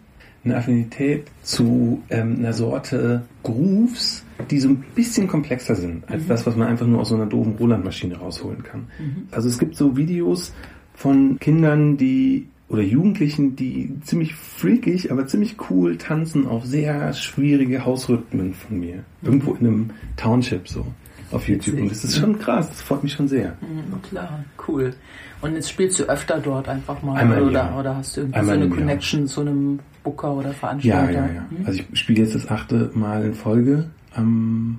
[0.42, 6.28] Eine Affinität zu ähm, einer Sorte Grooves, die so ein bisschen komplexer sind als mhm.
[6.28, 8.86] das, was man einfach nur aus so einer doofen Roland-Maschine rausholen kann.
[8.98, 9.28] Mhm.
[9.32, 10.54] Also es gibt so Videos
[10.94, 17.84] von Kindern, die oder Jugendlichen, die ziemlich freakig, aber ziemlich cool tanzen auf sehr schwierige
[17.84, 19.04] Hausrhythmen von mir.
[19.20, 20.86] Irgendwo in einem Township so
[21.30, 21.78] auf YouTube.
[21.78, 23.58] Und das ist schon krass, das freut mich schon sehr.
[23.60, 24.94] Mhm, klar, cool.
[25.42, 28.56] Und jetzt spielst du öfter dort einfach mal Einmal oder, oder hast du irgendwie Einmal
[28.56, 31.12] so eine Connection zu einem Booker oder Veranstalter?
[31.12, 31.46] Ja, ja, ja.
[31.50, 31.66] Mhm.
[31.66, 34.78] Also ich spiele jetzt das achte Mal in Folge am,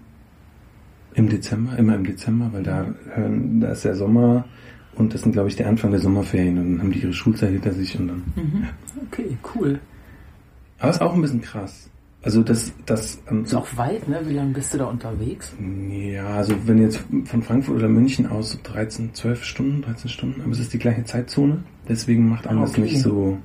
[1.14, 4.46] im Dezember, immer im Dezember, weil da hören, da ist der Sommer
[4.96, 6.58] und das sind, glaube ich, der Anfang der Sommerferien.
[6.58, 8.24] Und dann haben die ihre Schulzeit hinter sich und dann.
[8.36, 8.68] Mhm.
[9.08, 9.80] Okay, cool.
[10.80, 11.90] Aber ist auch ein bisschen krass.
[12.24, 14.22] Also das, das ähm, ist auch weit, ne?
[14.26, 15.54] Wie lange bist du da unterwegs?
[15.90, 20.52] Ja, also wenn jetzt von Frankfurt oder München aus 13, 12 Stunden, 13 Stunden, aber
[20.52, 22.70] es ist die gleiche Zeitzone, deswegen macht einem okay.
[22.70, 23.38] das nicht so,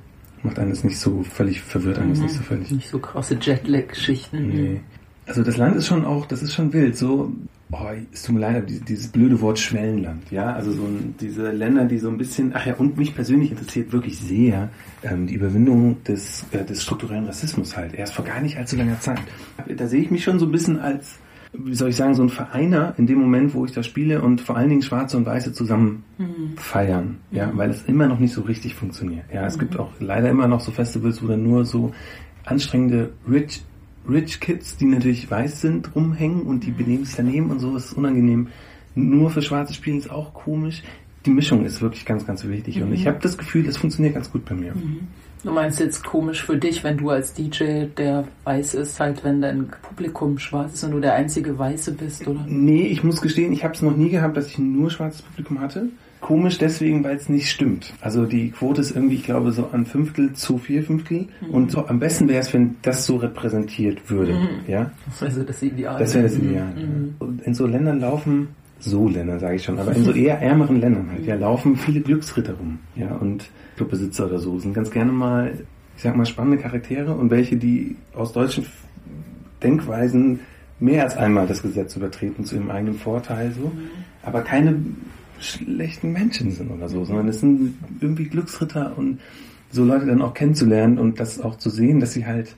[0.45, 2.23] macht einem das nicht so völlig verwirrt, einem mhm.
[2.23, 2.71] nicht so völlig.
[2.71, 4.49] Nicht so krasse Jetlag-Schichten.
[4.49, 4.81] Nee.
[5.27, 6.97] Also das Land ist schon auch, das ist schon wild.
[6.97, 7.33] So
[7.71, 7.77] oh,
[8.13, 11.99] es tut mir leid, dieses blöde Wort Schwellenland, ja, also so ein, diese Länder, die
[11.99, 14.71] so ein bisschen, ach ja, und mich persönlich interessiert wirklich sehr
[15.03, 19.01] ähm, die Überwindung des, äh, des strukturellen Rassismus halt, erst vor gar nicht allzu langer
[19.01, 19.21] Zeit.
[19.77, 21.19] Da sehe ich mich schon so ein bisschen als,
[21.53, 24.41] wie soll ich sagen, so ein Vereiner in dem Moment, wo ich da spiele und
[24.41, 26.57] vor allen Dingen Schwarze und Weiße zusammen mhm.
[26.57, 27.59] feiern, ja, mhm.
[27.59, 29.25] weil es immer noch nicht so richtig funktioniert.
[29.33, 29.61] Ja, es mhm.
[29.61, 31.93] gibt auch leider immer noch so Festivals, wo dann nur so
[32.45, 33.63] anstrengende Rich
[34.09, 37.93] Rich Kids, die natürlich weiß sind, rumhängen und die benehmen sich daneben und so, ist
[37.93, 38.49] unangenehm.
[38.95, 40.83] Nur für Schwarze spielen ist auch komisch.
[41.27, 42.85] Die Mischung ist wirklich ganz, ganz wichtig mhm.
[42.85, 44.75] und ich habe das Gefühl, das funktioniert ganz gut bei mir.
[44.75, 45.09] Mhm.
[45.45, 49.41] Du meinst jetzt komisch für dich, wenn du als DJ, der weiß ist, halt, wenn
[49.41, 52.45] dein Publikum schwarz ist und du der einzige Weiße bist, oder?
[52.49, 55.61] Nee, ich muss gestehen, ich habe es noch nie gehabt, dass ich nur schwarzes Publikum
[55.61, 55.91] hatte.
[56.21, 57.95] Komisch deswegen, weil es nicht stimmt.
[58.01, 61.29] Also die Quote ist irgendwie, ich glaube, so ein Fünftel zu vier Fünftel.
[61.41, 61.51] Mhm.
[61.51, 64.33] Und so, am besten wäre es, wenn das so repräsentiert würde.
[64.33, 64.49] Mhm.
[64.67, 64.91] Ja?
[65.21, 65.99] Also das Ideal.
[65.99, 66.75] Das wäre das Ideal.
[66.75, 67.15] Mhm.
[67.19, 68.49] Und in so Ländern laufen,
[68.81, 72.01] so Länder sage ich schon, aber in so eher ärmeren Ländern halt, ja, laufen viele
[72.01, 72.79] Glücksritter rum.
[72.97, 75.53] Ja, und Clubbesitzer oder so sind ganz gerne mal,
[75.97, 78.67] ich sag mal, spannende Charaktere und welche, die aus deutschen
[79.63, 80.41] Denkweisen
[80.81, 83.89] mehr als einmal das Gesetz übertreten zu ihrem eigenen Vorteil so, mhm.
[84.23, 84.77] aber keine
[85.41, 89.21] schlechten Menschen sind oder so, sondern es sind irgendwie Glücksritter und
[89.71, 92.55] so Leute dann auch kennenzulernen und das auch zu sehen, dass sie halt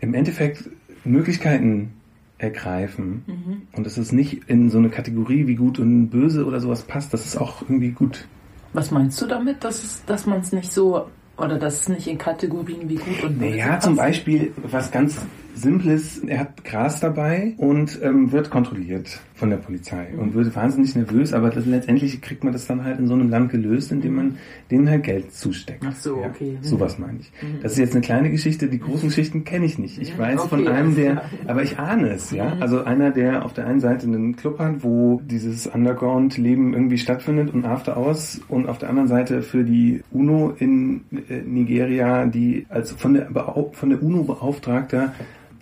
[0.00, 0.70] im Endeffekt
[1.04, 1.92] Möglichkeiten
[2.38, 3.62] ergreifen mhm.
[3.72, 7.12] und dass es nicht in so eine Kategorie wie gut und böse oder sowas passt,
[7.12, 8.26] das ist auch irgendwie gut.
[8.72, 12.18] Was meinst du damit, dass, dass man es nicht so oder dass es nicht in
[12.18, 15.20] Kategorien wie gut und böse Ja, naja, zum Beispiel was ganz
[15.58, 20.96] Simples, er hat Gras dabei und ähm, wird kontrolliert von der Polizei und wird wahnsinnig
[20.96, 24.16] nervös, aber das, letztendlich kriegt man das dann halt in so einem Land gelöst, indem
[24.16, 24.38] man
[24.70, 25.84] denen halt Geld zusteckt.
[25.86, 26.58] Ach so, ja, okay.
[26.60, 26.64] Mhm.
[26.64, 27.32] Sowas meine ich.
[27.40, 27.60] Mhm.
[27.62, 29.98] Das ist jetzt eine kleine Geschichte, die großen Geschichten kenne ich nicht.
[30.00, 32.56] Ich weiß okay, von einem, der, aber ich ahne es, ja.
[32.58, 37.54] Also einer, der auf der einen Seite einen Club hat, wo dieses Underground-Leben irgendwie stattfindet
[37.54, 42.66] und After Hours und auf der anderen Seite für die UNO in äh, Nigeria, die
[42.68, 43.28] als von der,
[43.72, 45.12] von der UNO beauftragter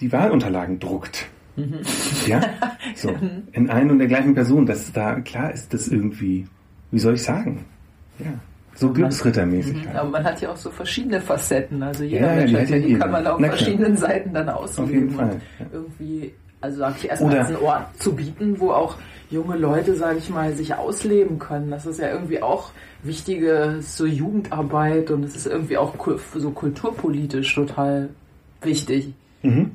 [0.01, 1.29] die Wahlunterlagen druckt.
[1.57, 1.81] Mhm.
[2.27, 2.41] Ja,
[2.95, 3.15] so
[3.53, 4.67] in ein und der gleichen Person.
[4.67, 6.47] Das da klar ist das irgendwie.
[6.91, 7.65] Wie soll ich sagen?
[8.19, 8.27] Ja.
[8.75, 9.75] So Glücksrittermäßig.
[9.75, 9.87] Mhm.
[9.87, 9.97] Halt.
[9.97, 11.83] Aber man hat ja auch so verschiedene Facetten.
[11.83, 14.85] Also jeder ja, Mensch hat ja, die kann man auf verschiedenen Seiten dann ausüben.
[14.85, 15.41] Auf jeden Fall.
[15.59, 15.67] Ja.
[15.73, 18.97] Irgendwie, also sag ich erstmal einen Ort zu bieten, wo auch
[19.31, 21.71] junge Leute, sage ich mal, sich ausleben können.
[21.71, 22.71] Das ist ja irgendwie auch
[23.03, 25.95] wichtige so Jugendarbeit und es ist irgendwie auch
[26.35, 28.11] so kulturpolitisch total
[28.61, 29.15] wichtig.
[29.43, 29.73] Mhm.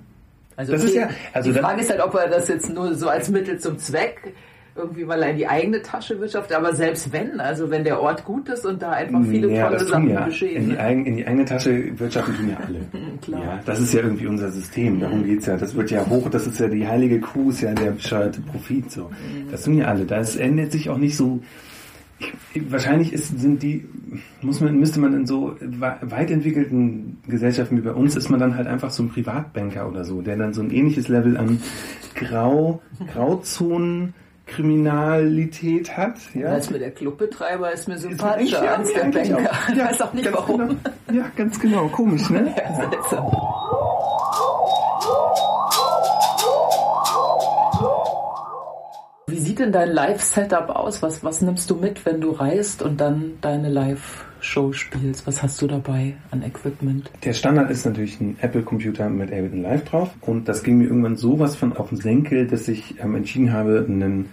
[0.61, 2.93] Also das okay, ist ja, also die Frage ist halt, ob er das jetzt nur
[2.93, 4.33] so als Mittel zum Zweck
[4.75, 8.47] irgendwie mal in die eigene Tasche wirtschaftet, aber selbst wenn, also wenn der Ort gut
[8.47, 10.25] ist und da einfach viele ja, tolle Sachen ja.
[10.25, 10.63] geschehen.
[10.63, 12.79] In die, eigen, in die eigene Tasche wirtschaften tun ja alle.
[13.21, 13.43] Klar.
[13.43, 15.57] Ja, das ist ja irgendwie unser System, darum geht's ja.
[15.57, 18.91] Das wird ja hoch, das ist ja die heilige Kuh, ist ja der bescheuerte Profit.
[18.91, 19.09] so.
[19.09, 19.51] Mhm.
[19.51, 20.05] Das tun ja alle.
[20.05, 21.41] Das ändert sich auch nicht so
[22.69, 23.85] wahrscheinlich ist, sind die,
[24.41, 28.55] muss man, müsste man in so weit entwickelten Gesellschaften wie bei uns, ist man dann
[28.55, 31.61] halt einfach so ein Privatbanker oder so, der dann so ein ähnliches Level an
[32.15, 32.81] Grau,
[33.13, 34.13] Grauzonen,
[34.51, 36.17] Kriminalität hat.
[36.33, 36.49] Ja.
[36.49, 39.37] Als mir der Clubbetreiber ist mir sympathischer ja, als der Banker.
[39.37, 39.69] Auch.
[39.73, 40.57] Ich weiß auch nicht warum.
[40.57, 40.75] Genau.
[41.13, 41.87] Ja, ganz genau.
[41.87, 42.53] Komisch, ne?
[42.57, 43.31] Ja, seltsam.
[49.61, 51.01] Denn dein Live-Setup aus?
[51.01, 55.25] Was, was nimmst du mit, wenn du reist und dann deine Live-Show spielst?
[55.27, 57.09] Was hast du dabei an Equipment?
[57.23, 60.09] Der Standard ist natürlich ein Apple-Computer mit Ableton Live drauf.
[60.21, 63.85] Und das ging mir irgendwann sowas von auf den Senkel, dass ich ähm, entschieden habe,
[63.87, 64.29] einen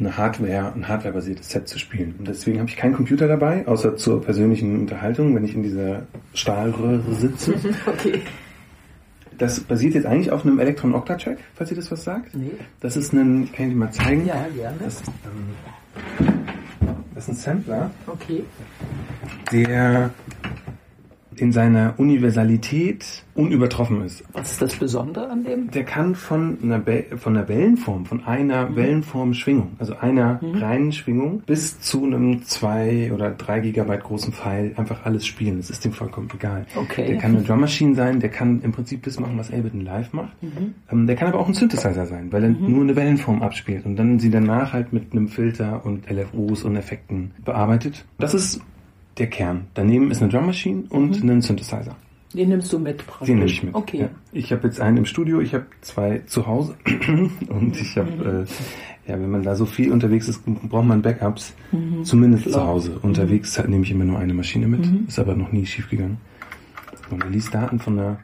[0.00, 2.14] eine Hardware, ein Hardware-basiertes Set zu spielen.
[2.20, 6.02] Und deswegen habe ich keinen Computer dabei, außer zur persönlichen Unterhaltung, wenn ich in dieser
[6.34, 7.54] Stahlröhre sitze.
[7.86, 8.22] okay.
[9.38, 12.34] Das basiert jetzt eigentlich auf einem Electron Octa-Track, falls ihr das was sagt.
[12.34, 12.50] Nee.
[12.80, 14.26] Das ist ein, ich kann ich dir mal zeigen.
[14.26, 14.76] Ja, gerne.
[14.80, 16.34] Das, ähm,
[17.14, 17.90] das ist ein Sampler.
[18.06, 18.42] Okay.
[19.52, 20.10] Der
[21.38, 24.24] in seiner Universalität unübertroffen ist.
[24.32, 25.70] Was ist das Besondere an dem?
[25.70, 28.76] Der kann von einer, Be von einer Wellenform, von einer mhm.
[28.76, 30.56] Wellenform-Schwingung, also einer mhm.
[30.56, 35.58] reinen Schwingung, bis zu einem 2 oder 3 Gigabyte großen Pfeil einfach alles spielen.
[35.58, 36.66] Das ist dem vollkommen egal.
[36.74, 37.06] Okay.
[37.06, 40.12] Der kann eine Drum Machine sein, der kann im Prinzip das machen, was Ableton Live
[40.12, 40.42] macht.
[40.42, 40.74] Mhm.
[40.90, 42.70] Ähm, der kann aber auch ein Synthesizer sein, weil er mhm.
[42.72, 46.76] nur eine Wellenform abspielt und dann sie danach halt mit einem Filter und LFOs und
[46.76, 48.04] Effekten bearbeitet.
[48.18, 48.60] Das ist
[49.18, 49.66] der Kern.
[49.74, 51.30] Daneben ist eine Drum Machine und mhm.
[51.30, 51.96] ein Synthesizer.
[52.34, 53.26] Den nimmst du mit praktisch?
[53.26, 53.74] Den nehme ich mit.
[53.74, 54.00] Okay.
[54.00, 54.08] Ja.
[54.32, 56.76] Ich habe jetzt einen im Studio, ich habe zwei zu Hause
[57.48, 58.44] und ich habe, mhm.
[59.06, 62.04] äh, ja, wenn man da so viel unterwegs ist, braucht man Backups, mhm.
[62.04, 62.54] zumindest Klar.
[62.54, 62.90] zu Hause.
[62.90, 63.08] Mhm.
[63.08, 65.06] Unterwegs nehme ich immer nur eine Maschine mit, mhm.
[65.08, 66.18] ist aber noch nie schief gegangen.
[67.10, 68.18] Man liest Daten von einer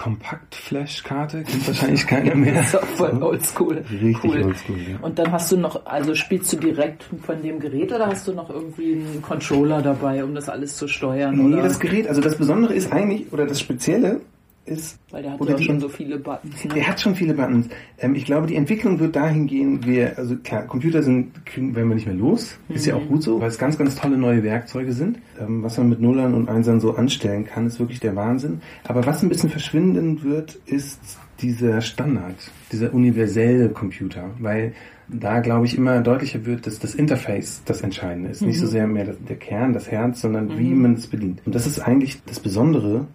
[0.00, 2.54] Kompaktflash-Karte, kennt wahrscheinlich keiner mehr.
[2.54, 3.84] Das ist auch voll oldschool.
[3.90, 4.44] Richtig Cool.
[4.44, 4.96] oldschool, ja.
[5.02, 8.32] Und dann hast du noch, also spielst du direkt von dem Gerät oder hast du
[8.32, 11.36] noch irgendwie einen Controller dabei, um das alles zu steuern?
[11.36, 11.64] Nee, oder?
[11.64, 14.22] das Gerät, also das Besondere ist eigentlich, oder das Spezielle
[14.66, 16.64] ist, Weil der hat oder ja die- schon so viele Buttons.
[16.64, 16.74] Ne?
[16.74, 17.68] Der hat schon viele Buttons.
[17.98, 21.88] Ähm, ich glaube, die Entwicklung wird dahin gehen, wir, also klar, Computer sind, kriegen, werden
[21.88, 22.58] wir nicht mehr los.
[22.68, 25.18] Ist ja auch gut so, weil es ganz, ganz tolle neue Werkzeuge sind.
[25.40, 28.60] Ähm, was man mit Nullern und Einsern so anstellen kann, ist wirklich der Wahnsinn.
[28.84, 31.00] Aber was ein bisschen verschwinden wird, ist
[31.40, 32.34] dieser Standard,
[32.70, 34.74] dieser universelle Computer, weil
[35.08, 38.42] da glaube ich immer deutlicher wird, dass das Interface das Entscheidende ist.
[38.42, 41.40] Nicht so sehr mehr der Kern, das Herz, sondern wie man es bedient.
[41.46, 43.06] Und das ist eigentlich das Besondere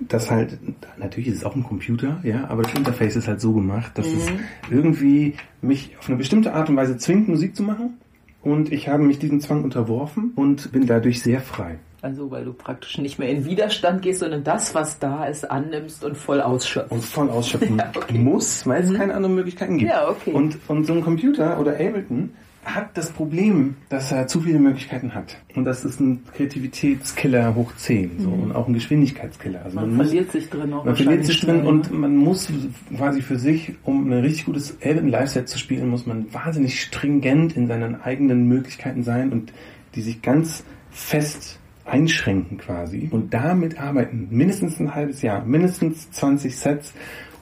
[0.00, 0.58] das halt,
[0.98, 4.06] natürlich ist es auch ein Computer, ja, aber das Interface ist halt so gemacht, dass
[4.06, 4.30] es
[4.70, 7.98] irgendwie mich auf eine bestimmte Art und Weise zwingt, Musik zu machen.
[8.42, 11.78] Und ich habe mich diesem Zwang unterworfen und bin dadurch sehr frei.
[12.02, 16.04] Also weil du praktisch nicht mehr in Widerstand gehst, sondern das, was da ist, annimmst
[16.04, 16.92] und voll ausschöpfst.
[16.92, 18.18] Und voll ausschöpfen Ja, okay.
[18.18, 19.90] muss, weil es keine anderen Möglichkeiten gibt.
[19.90, 20.32] Ja, okay.
[20.32, 25.14] Und, und so ein Computer oder Ableton hat das Problem, dass er zu viele Möglichkeiten
[25.14, 25.36] hat.
[25.54, 29.62] Und das ist ein Kreativitätskiller hoch 10 so, und auch ein Geschwindigkeitskiller.
[29.64, 32.48] Also Man, muss- verliert sich drin auch Man verliert sich drin und man muss
[32.96, 37.56] quasi für sich, um ein richtig gutes Ableton Live-Set zu spielen, muss man wahnsinnig stringent
[37.56, 39.52] in seinen eigenen Möglichkeiten sein und
[39.94, 44.28] die sich ganz fest einschränken quasi und damit arbeiten.
[44.30, 46.92] Mindestens ein halbes Jahr, mindestens 20 Sets,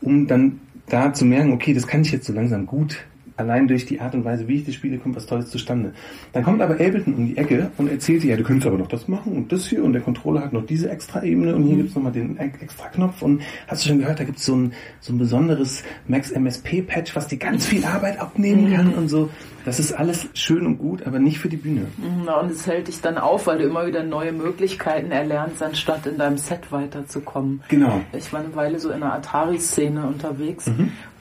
[0.01, 3.05] um dann da zu merken, okay, das kann ich jetzt so langsam gut.
[3.37, 5.93] Allein durch die Art und Weise, wie ich das spiele, kommt was Tolles zustande.
[6.33, 8.89] Dann kommt aber Ableton um die Ecke und erzählt dir, ja, du könntest aber noch
[8.89, 11.77] das machen und das hier und der Controller hat noch diese extra Ebene und hier
[11.77, 14.55] gibt's noch mal den e- extra Knopf und hast du schon gehört, da gibt's so
[14.55, 19.09] ein, so ein besonderes Max MSP Patch, was dir ganz viel Arbeit abnehmen kann und
[19.09, 19.31] so.
[19.65, 21.87] Das ist alles schön und gut, aber nicht für die Bühne.
[22.25, 26.07] Na, und es hält dich dann auf, weil du immer wieder neue Möglichkeiten erlernst, anstatt
[26.07, 27.63] in deinem Set weiterzukommen.
[27.69, 28.01] Genau.
[28.13, 30.69] Ich war eine Weile so in der Atari-Szene unterwegs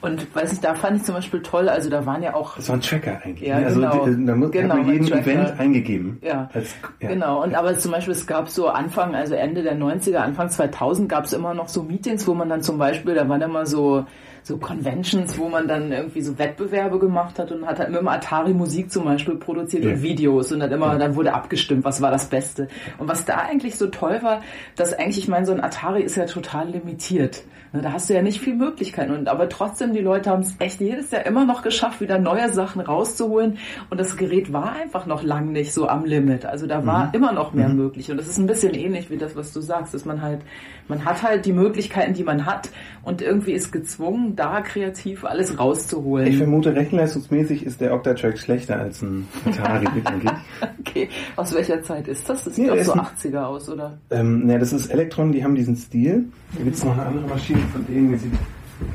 [0.02, 2.68] und weiß nicht, da fand ich zum Beispiel toll, also da waren ja auch Das
[2.68, 3.48] war ein Tracker eigentlich.
[3.48, 3.66] Ja, ne?
[3.66, 4.04] also genau.
[4.06, 5.22] die- da muss, Genau, hat man ein jeden Tracker.
[5.30, 6.18] Event eingegeben.
[6.22, 6.50] Ja.
[6.52, 7.08] Als, ja.
[7.08, 11.08] Genau, und aber zum Beispiel, es gab so Anfang, also Ende der 90er, Anfang 2000
[11.08, 14.04] gab es immer noch so Meetings, wo man dann zum Beispiel, da waren immer so,
[14.44, 18.08] so Conventions, wo man dann irgendwie so Wettbewerbe gemacht hat und hat halt mit dem
[18.08, 19.90] Atari Musik zum Beispiel produziert Ja.
[19.92, 22.68] und Videos und dann immer, dann wurde abgestimmt, was war das Beste.
[22.98, 24.42] Und was da eigentlich so toll war,
[24.76, 27.44] dass eigentlich, ich meine, so ein Atari ist ja total limitiert.
[27.72, 29.12] Ne, Da hast du ja nicht viel Möglichkeiten.
[29.12, 32.52] Und aber trotzdem, die Leute haben es echt jedes Jahr immer noch geschafft, wieder neue
[32.52, 33.56] Sachen rauszuholen.
[33.90, 36.44] Und das Gerät war einfach noch lang nicht so am Limit.
[36.44, 38.10] Also da war immer noch mehr möglich.
[38.10, 40.40] Und das ist ein bisschen ähnlich wie das, was du sagst, dass man halt,
[40.88, 42.68] man hat halt die Möglichkeiten, die man hat
[43.04, 46.26] und irgendwie ist gezwungen, da kreativ alles rauszuholen.
[46.26, 50.32] Ich vermute, rechenleistungsmäßig ist der Octatrack schlechter als ein Atari eigentlich.
[50.80, 52.44] okay, aus welcher Zeit ist das?
[52.44, 53.98] Das Ja, sieht doch der so ist 80er aus, oder?
[54.10, 56.24] Ähm, ne, das ist Elektron, die haben diesen Stil.
[56.56, 58.32] Da gibt es noch eine andere Maschine von denen, die sieht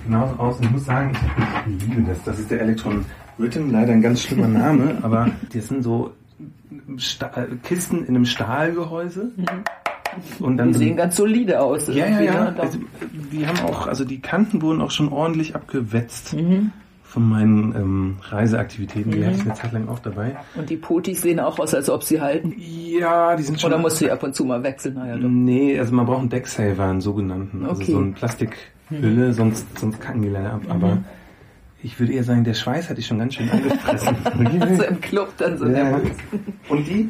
[0.05, 0.57] genauso aus.
[0.57, 1.11] Und ich muss sagen,
[1.67, 2.23] ich, ich liebe das.
[2.23, 3.05] Das ist der Elektron
[3.39, 6.11] Rhythm, leider ein ganz schlimmer Name, aber das sind so
[6.97, 9.31] Sta äh, Kisten in einem Stahlgehäuse.
[10.39, 11.87] Und dann Die sehen ganz solide aus.
[11.87, 12.53] ja, ja, ja.
[12.57, 12.77] Also,
[13.31, 16.71] die haben auch, also die Kanten wurden auch schon ordentlich abgewetzt Mhm.
[17.03, 19.11] von meinen ähm, Reiseaktivitäten.
[19.11, 20.35] Die hatte ich eine Zeit lang auch dabei.
[20.55, 22.53] Und die Potis sehen auch aus, als ob sie halten.
[22.57, 23.71] Ja, die sind schon.
[23.71, 24.95] Oder musst du die ab und zu mal wechseln?
[24.95, 25.29] Doch.
[25.29, 27.65] Nee, also man braucht einen Decksaver, einen sogenannten.
[27.65, 27.91] Also Okay.
[27.91, 30.61] so eine Plastikhülle, sonst, sonst kacken die leider ab.
[30.69, 30.97] Aber
[31.83, 34.15] ich würde eher sagen, der Schweiß hat die schon ganz schön angefressen.
[34.61, 35.99] Also im Club dann so ja.
[36.69, 37.09] Und die,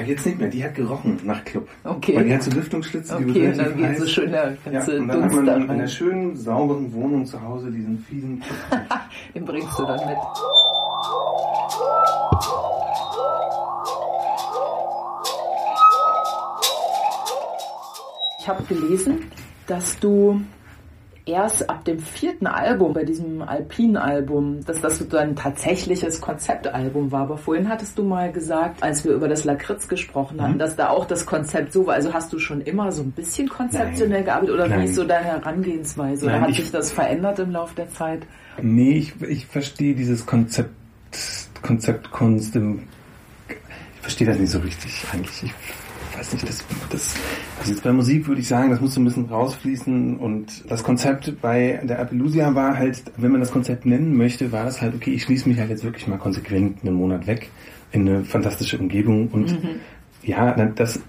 [0.00, 1.68] ja, jetzt nicht mehr, die hat gerochen nach Club.
[1.84, 2.16] Okay.
[2.16, 5.00] Weil die hat so Lüftungsschlitze, die Okay, wird dann geht so schön der Ja, ganze
[5.00, 8.42] und dann hat man da in einer schönen, sauberen Wohnung zu Hause diesen fiesen
[9.34, 10.16] Den bringst du dann mit.
[18.40, 19.30] Ich habe gelesen,
[19.66, 20.40] dass du
[21.28, 27.22] erst ab dem vierten Album, bei diesem Alpin-Album, dass das so dein tatsächliches Konzeptalbum war.
[27.22, 30.88] Aber vorhin hattest du mal gesagt, als wir über das Lakritz gesprochen hatten, dass da
[30.88, 31.94] auch das Konzept so war.
[31.94, 34.24] Also hast du schon immer so ein bisschen konzeptionell Nein.
[34.24, 34.84] gearbeitet oder wie Nein.
[34.84, 36.24] ist so deine Herangehensweise?
[36.26, 38.22] Oder Nein, hat ich- sich das verändert im Laufe der Zeit?
[38.60, 40.70] Nee, ich, ich verstehe dieses Konzept,
[41.62, 42.84] Konzeptkunst im,
[43.48, 45.42] ich verstehe das nicht so richtig eigentlich.
[45.44, 45.52] Ich
[46.18, 47.14] weiß nicht, das, das,
[47.60, 50.82] also jetzt bei Musik würde ich sagen, das muss so ein bisschen rausfließen und das
[50.82, 54.94] Konzept bei der Appelusia war halt, wenn man das Konzept nennen möchte, war das halt,
[54.94, 57.50] okay, ich schließe mich halt jetzt wirklich mal konsequent einen Monat weg
[57.92, 59.58] in eine fantastische Umgebung und
[60.22, 61.00] ja, dann- das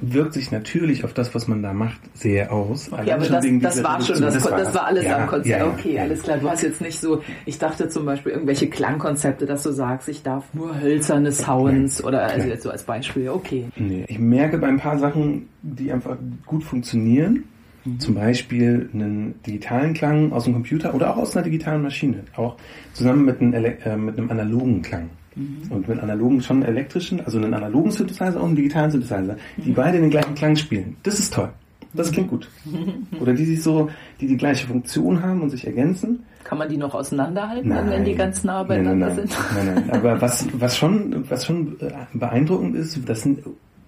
[0.00, 2.90] wirkt sich natürlich auf das, was man da macht, sehr aus.
[2.92, 4.22] Okay, aber das, das war schon, Reduktion.
[4.22, 5.46] das, das, war alles Ja, am Konzept.
[5.48, 6.38] ja, ja, okay, alles klar.
[6.38, 10.22] Du hast jetzt nicht so, ich dachte zum Beispiel irgendwelche Klangkonzepte, dass du sagst, ich
[10.22, 13.28] darf nur hölzerne Sounds oder also jetzt so als Beispiel.
[13.28, 13.66] Okay.
[13.76, 17.44] Nee, ich merke bei ein paar Sachen, die einfach gut funktionieren,
[17.88, 18.00] Mhm.
[18.00, 22.24] Zum Beispiel einen digitalen Klang aus dem Computer oder auch aus einer digitalen Maschine.
[22.36, 22.56] Auch
[22.92, 25.10] zusammen mit einem, äh, mit einem analogen Klang.
[25.38, 25.70] Mhm.
[25.70, 29.74] Und mit analogen schon elektrischen, also einen analogen Synthesizer und einen digitalen Synthesizer, die mhm.
[29.74, 30.96] beide den gleichen Klang spielen.
[31.02, 31.50] Das ist toll.
[31.94, 32.48] Das klingt gut.
[33.20, 33.88] Oder die sich so,
[34.20, 36.24] die die gleiche Funktion haben und sich ergänzen.
[36.44, 37.90] Kann man die noch auseinanderhalten, nein.
[37.90, 39.34] wenn die ganz nah beieinander sind?
[39.54, 39.90] Nein, nein.
[39.90, 41.76] Aber was, was schon, was schon
[42.12, 43.40] beeindruckend ist, das sind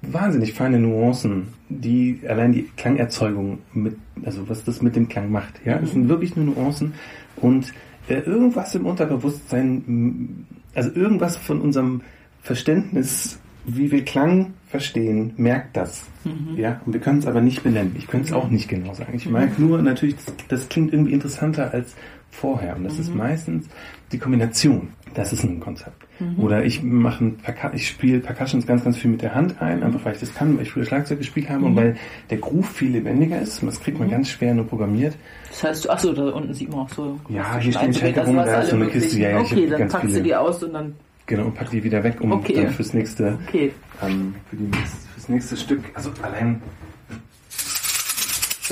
[0.03, 5.61] wahnsinnig feine Nuancen, die allein die Klangerzeugung mit, also was das mit dem Klang macht.
[5.65, 6.95] Ja, es sind wirklich nur Nuancen
[7.37, 7.73] und
[8.09, 12.03] äh, irgendwas im Unterbewusstsein, also irgendwas von unserem
[12.43, 16.05] Verständnis, wie wir Klang verstehen, merkt das.
[16.25, 16.57] Mhm.
[16.57, 17.95] Ja, und wir können es aber nicht benennen.
[17.99, 19.15] Ich könnte es auch nicht genau sagen.
[19.15, 21.95] Ich merke nur natürlich, das, das klingt irgendwie interessanter als
[22.31, 22.77] vorher.
[22.77, 23.01] Und das mhm.
[23.01, 23.69] ist meistens
[24.13, 24.89] die Kombination.
[25.15, 26.07] Das ist ein Konzept.
[26.21, 26.39] Mhm.
[26.39, 27.39] Oder ich mache ein
[27.75, 30.57] ich spiele Percussions ganz, ganz viel mit der Hand ein, einfach weil ich das kann,
[30.57, 31.77] weil ich früher Schlagzeug gespielt habe und mhm.
[31.77, 31.97] weil
[32.31, 33.63] der Groove viel lebendiger ist.
[33.63, 34.13] Das kriegt man mhm.
[34.13, 35.17] ganz schwer nur programmiert.
[35.49, 37.19] Das heißt, achso, da unten sieht man auch so.
[37.29, 39.19] Ja, hier stehen Schenkel rum, da ist so eine Kiste.
[39.19, 40.95] Ja, ja, okay, dann packst du die aus und dann
[41.31, 42.55] Genau, und pack die wieder weg, um okay.
[42.55, 43.71] dann fürs nächste, okay.
[44.03, 44.69] ähm, für die
[45.15, 46.61] fürs nächste Stück, also allein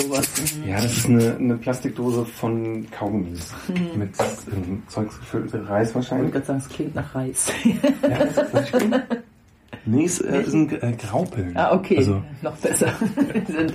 [0.03, 0.29] sowas.
[0.67, 3.53] Ja, das ist eine, eine Plastikdose von Kaugummis.
[3.69, 3.99] Mhm.
[3.99, 4.11] Mit
[4.53, 6.29] ähm, Zeugs gefüllte Reis wahrscheinlich.
[6.29, 7.53] Ich würde sagen, es klingt nach Reis.
[7.65, 8.19] ja,
[8.53, 8.73] das
[9.85, 11.57] Nee, es äh, sind äh, Graupeln.
[11.57, 11.99] Ah, okay.
[11.99, 12.93] Also, Noch besser.
[13.47, 13.73] sind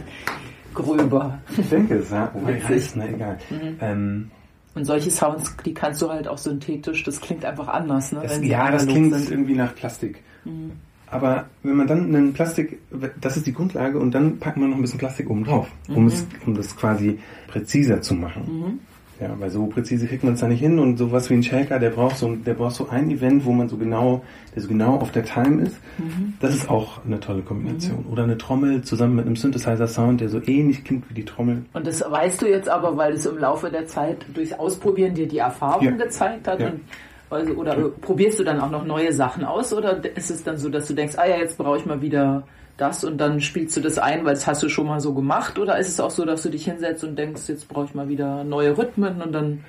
[0.73, 1.39] gröber.
[1.57, 2.31] Ich denke es, ja.
[2.35, 3.37] Oh, Reis, na egal.
[3.49, 3.77] Mhm.
[3.81, 4.31] Ähm,
[4.75, 8.21] und solche Sounds, die kannst du halt auch synthetisch, das klingt einfach anders, ne?
[8.23, 9.31] Das, ja, das klingt sind.
[9.31, 10.23] irgendwie nach Plastik.
[10.45, 10.71] Mhm.
[11.07, 12.79] Aber wenn man dann einen Plastik,
[13.21, 16.03] das ist die Grundlage, und dann packt man noch ein bisschen Plastik oben drauf, um,
[16.03, 16.07] mhm.
[16.07, 18.43] es, um das quasi präziser zu machen.
[18.47, 18.79] Mhm.
[19.19, 21.77] Ja, weil so präzise kriegt man es da nicht hin und sowas wie ein Shaker,
[21.79, 24.23] der braucht so, der braucht so ein Event, wo man so genau,
[24.55, 25.77] der so genau auf der Time ist.
[25.99, 26.33] Mhm.
[26.39, 28.03] Das ist auch eine tolle Kombination.
[28.05, 28.11] Mhm.
[28.11, 31.63] Oder eine Trommel zusammen mit einem Synthesizer-Sound, der so ähnlich klingt wie die Trommel.
[31.73, 35.27] Und das weißt du jetzt aber, weil es im Laufe der Zeit durchs Ausprobieren dir
[35.27, 35.91] die Erfahrung ja.
[35.91, 36.69] gezeigt hat ja.
[36.69, 36.81] und
[37.33, 40.69] also, oder probierst du dann auch noch neue Sachen aus oder ist es dann so,
[40.69, 42.43] dass du denkst, ah ja, jetzt brauche ich mal wieder
[42.77, 45.59] das und dann spielst du das ein, weil es hast du schon mal so gemacht
[45.59, 48.09] oder ist es auch so, dass du dich hinsetzt und denkst, jetzt brauche ich mal
[48.09, 49.63] wieder neue Rhythmen und dann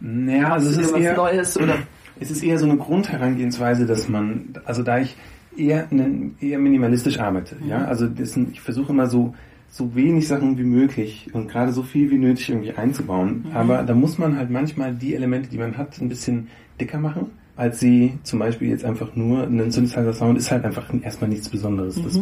[0.00, 1.74] naja, also es ist was eher, Neues oder
[2.20, 5.16] es ist eher so eine Grundherangehensweise, dass man, also da ich
[5.56, 7.68] eher, ne, eher minimalistisch arbeite, mhm.
[7.68, 9.34] ja, also das, ich versuche immer so
[9.70, 13.44] so wenig Sachen wie möglich und gerade so viel wie nötig irgendwie einzubauen.
[13.48, 13.56] Mhm.
[13.56, 16.48] Aber da muss man halt manchmal die Elemente, die man hat, ein bisschen
[16.80, 21.28] dicker machen, als sie zum Beispiel jetzt einfach nur ein Synthesizer-Sound ist halt einfach erstmal
[21.28, 21.96] nichts Besonderes.
[21.96, 22.04] Mhm.
[22.04, 22.20] Das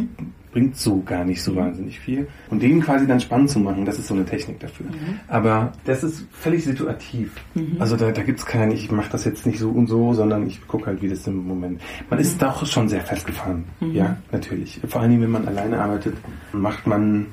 [0.50, 2.26] bringt so gar nicht so wahnsinnig viel.
[2.48, 4.86] Und den quasi dann spannend zu machen, das ist so eine Technik dafür.
[4.86, 5.20] Mhm.
[5.28, 7.32] Aber das ist völlig situativ.
[7.54, 7.76] Mhm.
[7.78, 10.46] Also da, da gibt es keinen, ich mache das jetzt nicht so und so, sondern
[10.46, 11.82] ich gucke halt, wie das im Moment.
[12.08, 12.46] Man ist mhm.
[12.46, 13.64] doch schon sehr festgefahren.
[13.80, 13.92] Mhm.
[13.92, 14.80] Ja, natürlich.
[14.88, 16.14] Vor allem, wenn man alleine arbeitet,
[16.52, 17.26] macht man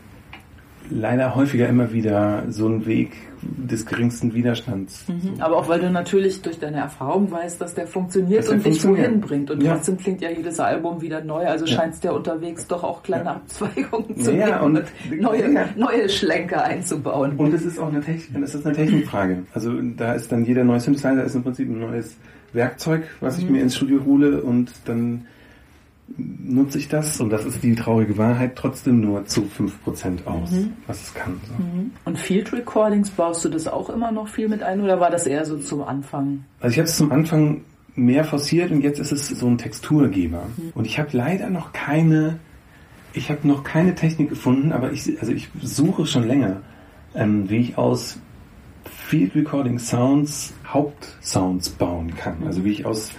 [0.89, 5.06] leider häufiger immer wieder so einen Weg des geringsten Widerstands.
[5.08, 5.41] Mhm.
[5.41, 8.65] Aber auch weil du natürlich durch deine Erfahrung weißt, dass der funktioniert dass der und
[8.65, 9.52] dich wohin bringt.
[9.52, 9.76] Und ja.
[9.76, 11.46] trotzdem klingt ja jedes Album wieder neu.
[11.46, 11.76] Also ja.
[11.76, 13.32] scheint es der unterwegs doch auch kleine ja.
[13.36, 17.36] Abzweigungen zu ja, geben und neue, neue Schlenker einzubauen.
[17.38, 19.43] Und es ist auch eine Technik, es ist eine Technikfrage.
[19.54, 22.17] Also da ist dann jeder neue Synthesizer ist im Prinzip ein neues
[22.54, 23.54] Werkzeug, was ich mhm.
[23.54, 25.26] mir ins Studio hole und dann
[26.17, 30.73] nutze ich das, und das ist die traurige Wahrheit, trotzdem nur zu 5% aus, mhm.
[30.88, 31.39] was es kann.
[31.47, 31.54] So.
[31.63, 31.91] Mhm.
[32.06, 35.26] Und Field Recordings, baust du das auch immer noch viel mit ein oder war das
[35.26, 36.45] eher so zum Anfang?
[36.60, 37.62] Also ich habe es zum Anfang
[37.95, 40.43] mehr forciert und jetzt ist es so ein Texturgeber.
[40.58, 40.71] Mhm.
[40.76, 42.39] Und ich habe leider noch keine,
[43.13, 46.62] ich habe noch keine Technik gefunden, aber ich, also ich suche schon länger,
[47.15, 48.19] ähm, wie ich aus
[48.86, 52.38] Field Recording Sounds Hauptsounds bauen kann.
[52.46, 53.12] Also wie ich aus,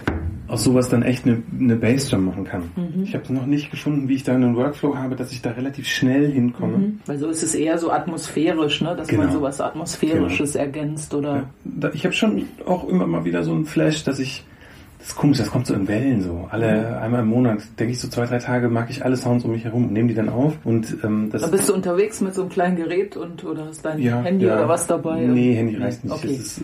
[0.48, 2.70] aus sowas dann echt eine, eine Bassdrum machen kann.
[2.74, 3.04] Mhm.
[3.04, 5.86] Ich habe noch nicht gefunden, wie ich da einen Workflow habe, dass ich da relativ
[5.86, 6.78] schnell hinkomme.
[6.78, 7.00] Mhm.
[7.06, 8.94] Weil so ist es eher so atmosphärisch, ne?
[8.96, 9.24] dass genau.
[9.24, 10.64] man sowas Atmosphärisches genau.
[10.64, 11.34] ergänzt oder.
[11.36, 14.44] Ja, da, ich habe schon auch immer mal wieder so einen Flash, dass ich
[15.04, 16.48] das ist komisch, das kommt so in Wellen so.
[16.50, 17.02] Alle mhm.
[17.02, 19.62] einmal im Monat, denke ich so zwei, drei Tage, mag ich alle Sounds um mich
[19.62, 20.54] herum und nehme die dann auf.
[20.64, 23.84] Und, ähm, das dann bist du unterwegs mit so einem kleinen Gerät und oder hast
[23.84, 24.54] dein ja, Handy ja.
[24.54, 25.20] oder was dabei?
[25.20, 26.14] Nee, Handy reicht nicht.
[26.14, 26.36] Okay.
[26.36, 26.62] Ist,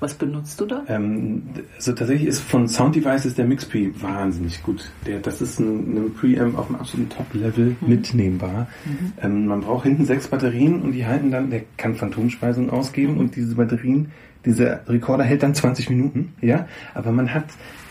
[0.00, 0.82] was benutzt du da?
[0.88, 1.42] Ähm,
[1.76, 4.90] also tatsächlich ist von Sound Devices der MixPre wahnsinnig gut.
[5.06, 7.88] Der, das ist ein, ein Preamp auf dem absoluten Top-Level mhm.
[7.88, 8.66] mitnehmbar.
[8.84, 9.12] Mhm.
[9.22, 13.20] Ähm, man braucht hinten sechs Batterien und die halten dann, der kann Phantomspeisung ausgeben mhm.
[13.20, 14.10] und diese Batterien
[14.44, 17.44] dieser Rekorder hält dann 20 Minuten, ja, aber man hat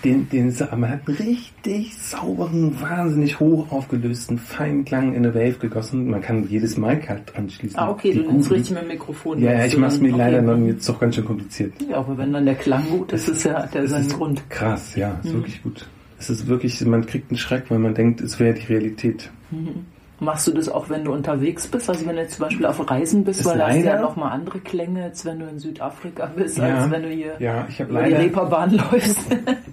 [0.04, 6.10] den, den, man hat einen richtig sauberen, wahnsinnig hoch aufgelösten Feinklang in eine Wave gegossen.
[6.10, 7.78] Man kann jedes Mic halt anschließen.
[7.78, 9.40] Ah, okay, du nimmst richtig mit dem Mikrofon.
[9.40, 11.74] Ja, ja ich mach's mir leider noch jetzt doch ganz schön kompliziert.
[11.90, 14.50] Ja, aber wenn dann der Klang gut ist, ist ja der seinen Grund.
[14.50, 15.38] Krass, ja, ist mhm.
[15.38, 15.86] wirklich gut.
[16.18, 19.30] Es ist wirklich, man kriegt einen Schreck, weil man denkt, es wäre die Realität.
[19.52, 19.86] Mhm.
[20.22, 21.90] Machst du das auch, wenn du unterwegs bist?
[21.90, 24.60] Also wenn du zum Beispiel auf Reisen bist, weil da hast du ja nochmal andere
[24.60, 27.94] Klänge, als wenn du in Südafrika bist, ja, als wenn du hier ja, ich über
[27.94, 29.20] leider, die Reeperbahn läufst.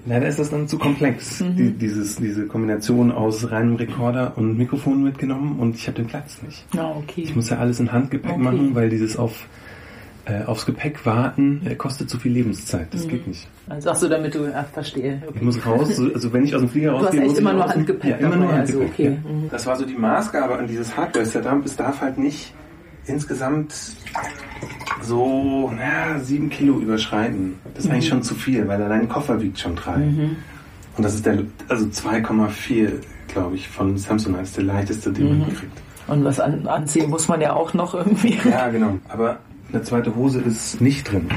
[0.06, 1.56] leider ist das dann zu komplex, mhm.
[1.56, 6.40] die, dieses, diese Kombination aus reinem Rekorder und Mikrofon mitgenommen und ich habe den Platz
[6.42, 6.64] nicht.
[6.76, 7.22] Ah, okay.
[7.22, 8.42] Ich muss ja alles in Handgepäck okay.
[8.42, 9.46] machen, weil dieses auf
[10.26, 12.92] äh, aufs Gepäck warten äh, kostet zu viel Lebenszeit.
[12.92, 13.10] Das mhm.
[13.10, 13.48] geht nicht.
[13.68, 15.22] Also sagst du, damit du, ach, verstehe.
[15.24, 15.32] Okay.
[15.36, 18.10] Ich muss raus, also wenn ich aus dem Flieger rausgehe, muss immer nur Handgepäck.
[18.10, 19.08] Ja, immer nur also, Handgepäck.
[19.08, 19.42] Also, okay.
[19.42, 19.48] ja.
[19.50, 21.64] Das war so die Maßgabe an dieses Hardware-Setup.
[21.64, 22.52] Es darf halt nicht
[23.06, 23.72] insgesamt
[25.02, 27.54] so na, sieben Kilo überschreiten.
[27.74, 27.94] Das ist mhm.
[27.94, 29.98] eigentlich schon zu viel, weil allein Koffer wiegt schon drei.
[29.98, 30.36] Mhm.
[30.96, 32.90] Und das ist der, also 2,4,
[33.28, 35.54] glaube ich, von Samsung ist der leichteste, den man mhm.
[35.54, 35.82] kriegt.
[36.08, 38.38] Und was an, anziehen muss man ja auch noch irgendwie.
[38.48, 38.98] Ja, genau.
[39.08, 39.38] Aber
[39.76, 41.28] eine zweite Hose ist nicht drin.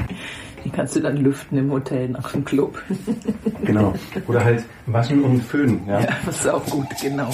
[0.64, 2.82] Die kannst du dann lüften im Hotel nach dem Club.
[3.64, 3.94] Genau.
[4.26, 5.82] Oder halt waschen und föhnen.
[5.86, 7.30] Ja, ja das ist auch gut, genau.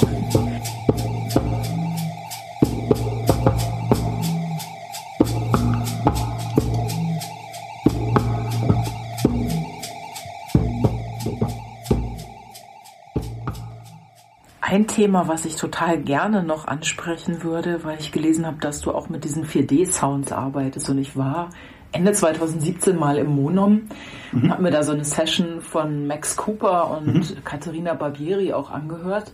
[14.77, 18.93] Ein Thema, was ich total gerne noch ansprechen würde, weil ich gelesen habe, dass du
[18.93, 21.49] auch mit diesen 4D-Sounds arbeitest und ich war
[21.93, 23.89] Ende 2017 mal im Monom
[24.33, 24.43] mhm.
[24.43, 27.43] und habe mir da so eine Session von Max Cooper und mhm.
[27.43, 29.33] Katharina Barbieri auch angehört.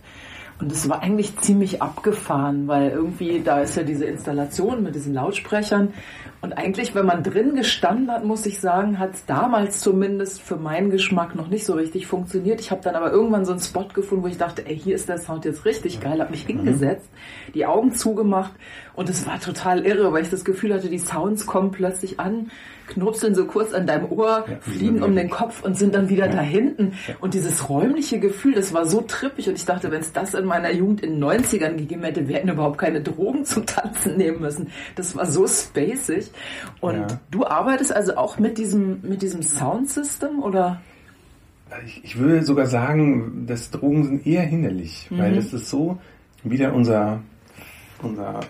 [0.63, 5.13] Und es war eigentlich ziemlich abgefahren, weil irgendwie da ist ja diese Installation mit diesen
[5.13, 5.91] Lautsprechern
[6.43, 10.57] und eigentlich, wenn man drin gestanden hat, muss ich sagen, hat es damals zumindest für
[10.57, 12.59] meinen Geschmack noch nicht so richtig funktioniert.
[12.59, 15.07] Ich habe dann aber irgendwann so einen Spot gefunden, wo ich dachte, ey, hier ist
[15.07, 17.09] der Sound jetzt richtig geil, habe mich hingesetzt,
[17.53, 18.51] die Augen zugemacht
[18.93, 22.51] und es war total irre, weil ich das Gefühl hatte, die Sounds kommen plötzlich an
[22.87, 26.25] knurpseln so kurz an deinem Ohr, ja, fliegen um den Kopf und sind dann wieder
[26.25, 26.33] ja.
[26.33, 26.93] da hinten.
[27.21, 29.47] Und dieses räumliche Gefühl, das war so trippig.
[29.47, 32.35] Und ich dachte, wenn es das in meiner Jugend in den 90ern gegeben hätte, wir
[32.35, 34.67] hätten überhaupt keine Drogen zum Tanzen nehmen müssen.
[34.95, 36.29] Das war so spacig.
[36.79, 37.07] Und ja.
[37.31, 40.81] du arbeitest also auch mit diesem, mit diesem Soundsystem oder?
[41.87, 45.17] Ich, ich würde sogar sagen, dass Drogen sind eher hinderlich, mhm.
[45.17, 45.97] weil es ist so,
[46.43, 47.23] wieder unser,
[48.03, 48.41] unser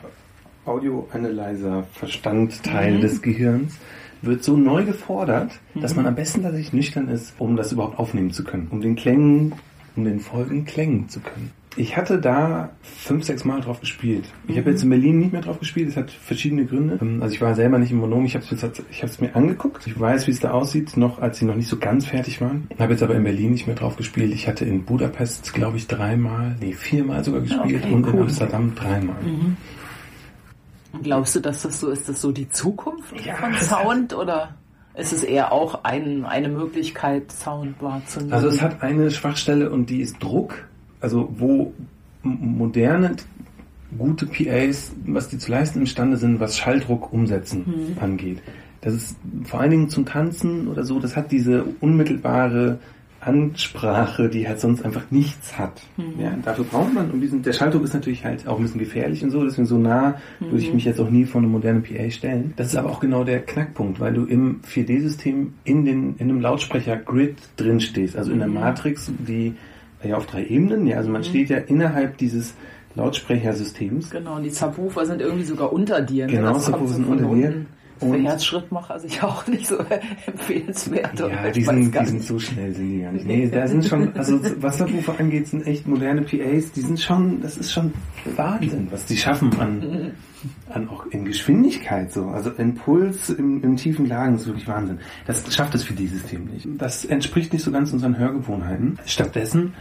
[0.65, 3.01] Audio-Analyzer-Verstandteil mhm.
[3.01, 3.77] des Gehirns
[4.21, 5.81] wird so neu gefordert, mhm.
[5.81, 8.97] dass man am besten tatsächlich nüchtern ist, um das überhaupt aufnehmen zu können, um den
[8.97, 9.53] Klängen,
[9.95, 11.51] um den Folgen klängen zu können.
[11.75, 14.25] Ich hatte da fünf, sechs Mal drauf gespielt.
[14.47, 14.59] Ich mhm.
[14.59, 15.89] habe jetzt in Berlin nicht mehr drauf gespielt.
[15.89, 16.99] Das hat verschiedene Gründe.
[17.01, 18.25] Ähm, also ich war selber nicht im Monom.
[18.25, 19.87] Ich habe es mir angeguckt.
[19.87, 22.67] Ich weiß, wie es da aussieht, noch als sie noch nicht so ganz fertig waren.
[22.69, 24.31] Ich habe jetzt aber in Berlin nicht mehr drauf gespielt.
[24.33, 28.13] Ich hatte in Budapest, glaube ich, dreimal, nee, viermal sogar gespielt okay, und cool.
[28.13, 29.21] in Amsterdam dreimal.
[29.23, 29.57] Mhm.
[31.01, 34.55] Glaubst du, dass das so ist, das so die Zukunft ja, von Sound oder
[34.95, 38.33] ist es eher auch ein, eine Möglichkeit, Sound wahrzunehmen?
[38.33, 40.53] Also es hat eine Schwachstelle und die ist Druck.
[41.03, 41.73] Also wo
[42.23, 43.17] moderne
[43.97, 47.97] gute PAs, was die zu leisten imstande sind, was Schalldruck umsetzen mhm.
[48.01, 48.41] angeht.
[48.79, 52.79] Das ist vor allen Dingen zum Tanzen oder so, das hat diese unmittelbare
[53.19, 55.81] Ansprache, die halt sonst einfach nichts hat.
[55.97, 56.21] Mhm.
[56.21, 59.23] Ja, dafür braucht man, und diesen, der Schalldruck ist natürlich halt auch ein bisschen gefährlich
[59.23, 60.45] und so, deswegen so nah mhm.
[60.45, 60.75] würde ich mhm.
[60.75, 62.53] mich jetzt auch nie vor einem modernen PA stellen.
[62.55, 66.39] Das ist aber auch genau der Knackpunkt, weil du im 4D-System in, den, in einem
[66.39, 68.55] Lautsprecher-Grid drin stehst, also in der mhm.
[68.55, 69.53] Matrix, die
[70.07, 71.25] ja auf drei Ebenen, ja, also man mhm.
[71.25, 72.53] steht ja innerhalb dieses
[72.95, 74.09] Lautsprechersystems.
[74.09, 76.27] Genau, und die Subwoofer sind irgendwie sogar unter dir.
[76.27, 76.33] Ne?
[76.33, 77.47] Genau, Subwoofer sind unter dir.
[77.47, 77.65] Und
[78.11, 79.77] für Herzschrittmacher sich auch nicht so
[80.25, 81.19] empfehlenswert.
[81.19, 83.25] Ja, die sind, die sind so schnell sind die gar nicht.
[83.25, 87.41] Nee, da sind schon, also was Subwoofer angeht, sind echt moderne PAs, die sind schon,
[87.41, 87.93] das ist schon
[88.35, 90.11] Wahnsinn, was die schaffen an,
[90.69, 92.27] an auch in Geschwindigkeit so.
[92.27, 94.99] Also Impuls im, im tiefen Lagen ist wirklich Wahnsinn.
[95.25, 96.67] Das schafft das für die System nicht.
[96.77, 98.99] Das entspricht nicht so ganz unseren Hörgewohnheiten.
[99.05, 99.73] Stattdessen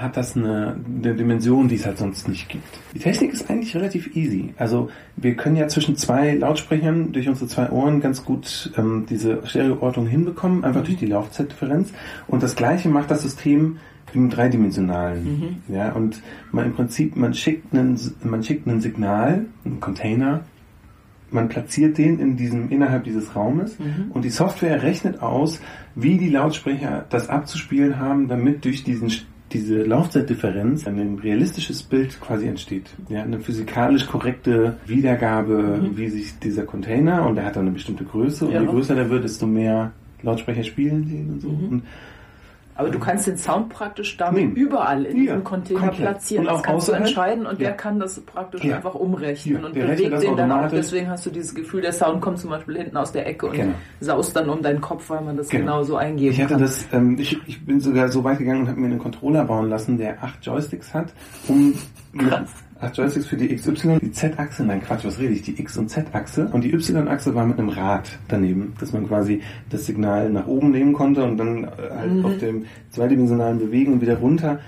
[0.00, 2.64] hat das eine, eine Dimension, die es halt sonst nicht gibt.
[2.94, 4.54] Die Technik ist eigentlich relativ easy.
[4.56, 9.46] Also wir können ja zwischen zwei Lautsprechern durch unsere zwei Ohren ganz gut ähm, diese
[9.46, 10.86] Stereoortung hinbekommen, einfach mhm.
[10.86, 11.90] durch die Laufzeitdifferenz.
[12.28, 13.78] Und das gleiche macht das System
[14.14, 15.24] im dreidimensionalen.
[15.24, 15.74] Mhm.
[15.74, 20.44] Ja, und man im Prinzip, man schickt einen, man schickt ein Signal, einen Container,
[21.30, 24.10] man platziert den in diesem, innerhalb dieses Raumes mhm.
[24.10, 25.60] und die Software rechnet aus,
[25.94, 29.10] wie die Lautsprecher das abzuspielen haben, damit durch diesen
[29.52, 32.90] diese Laufzeitdifferenz ein realistisches Bild quasi entsteht.
[33.08, 35.96] Ja, eine physikalisch korrekte Wiedergabe, mhm.
[35.96, 38.60] wie sich dieser Container und der hat dann eine bestimmte Größe und ja.
[38.60, 39.92] je größer der wird, desto mehr
[40.22, 41.48] Lautsprecher spielen sehen und so.
[41.48, 41.68] Mhm.
[41.68, 41.82] Und
[42.74, 44.60] aber du kannst den Sound praktisch damit nee.
[44.60, 46.00] überall in ja, diesem Container komplett.
[46.00, 46.46] platzieren.
[46.46, 47.68] Und das kannst du entscheiden und ja.
[47.68, 48.76] der kann das praktisch ja.
[48.76, 50.68] einfach umrechnen und bewegt den dann auch.
[50.70, 53.56] Deswegen hast du dieses Gefühl, der Sound kommt zum Beispiel hinten aus der Ecke und
[53.56, 53.74] genau.
[54.00, 56.62] saust dann um deinen Kopf, weil man das genau, genau so eingeben ich hatte kann.
[56.62, 59.68] Das, ähm, ich, ich bin sogar so weit gegangen und habe mir einen Controller bauen
[59.68, 61.12] lassen, der acht Joysticks hat,
[61.48, 61.74] um
[62.82, 65.88] acht Joysticks für die XY, die Z-Achse, nein Quatsch, was rede ich, die X- und
[65.88, 70.46] Z-Achse und die Y-Achse war mit einem Rad daneben, dass man quasi das Signal nach
[70.46, 72.24] oben nehmen konnte und dann äh, halt mhm.
[72.24, 74.58] auf dem zweidimensionalen Bewegen wieder runter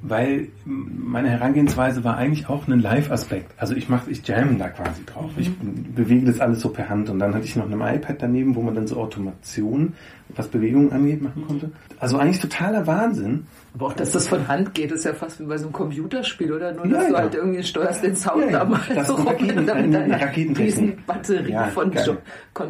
[0.00, 3.52] weil meine Herangehensweise war eigentlich auch ein Live-Aspekt.
[3.56, 5.30] Also ich mache, ich jam da quasi drauf.
[5.34, 5.42] Mhm.
[5.42, 5.58] Ich
[5.94, 8.62] bewege das alles so per Hand und dann hatte ich noch ein iPad daneben, wo
[8.62, 9.94] man dann so Automation,
[10.28, 11.70] was Bewegungen angeht, machen konnte.
[11.98, 13.46] Also eigentlich totaler Wahnsinn.
[13.74, 16.52] Aber auch, dass das von Hand geht, ist ja fast wie bei so einem Computerspiel,
[16.52, 16.72] oder?
[16.72, 18.58] Nur, dass ja, du halt irgendwie steuerst den Sound ja, ja.
[18.58, 22.16] da mal das so rum Raketen, mit deiner riesen Batterie ja, von jo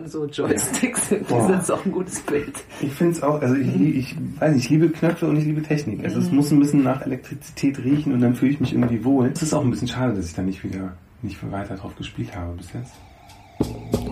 [0.07, 1.11] so Joysticks.
[1.11, 1.49] Ja.
[1.49, 2.53] Das ist auch ein gutes Bild.
[2.81, 5.63] Ich finde es auch, also ich, ich weiß nicht, ich liebe Knöpfe und ich liebe
[5.63, 6.05] Technik.
[6.05, 6.27] Also mhm.
[6.27, 9.31] es muss ein bisschen nach Elektrizität riechen und dann fühle ich mich irgendwie wohl.
[9.33, 10.93] Es ist auch ein bisschen schade, dass ich da nicht wieder,
[11.23, 12.93] nicht weiter drauf gespielt habe bis jetzt.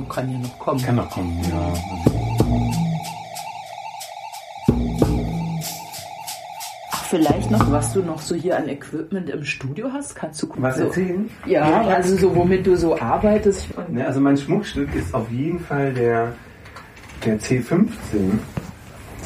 [0.09, 0.81] Kann ja noch kommen.
[0.81, 2.96] Kann noch kommen, ja.
[7.17, 10.15] Vielleicht noch, was du noch so hier an Equipment im Studio hast?
[10.15, 11.31] Kannst du was so, erzählen?
[11.47, 13.69] Ja, ja, also so womit du so arbeitest.
[13.89, 16.33] Ne, also mein Schmuckstück ist auf jeden Fall der,
[17.25, 18.39] der C15.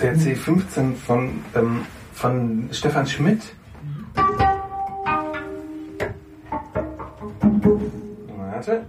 [0.01, 1.82] Der C15 von, ähm,
[2.14, 3.43] von Stefan Schmidt.
[8.36, 8.86] Warte.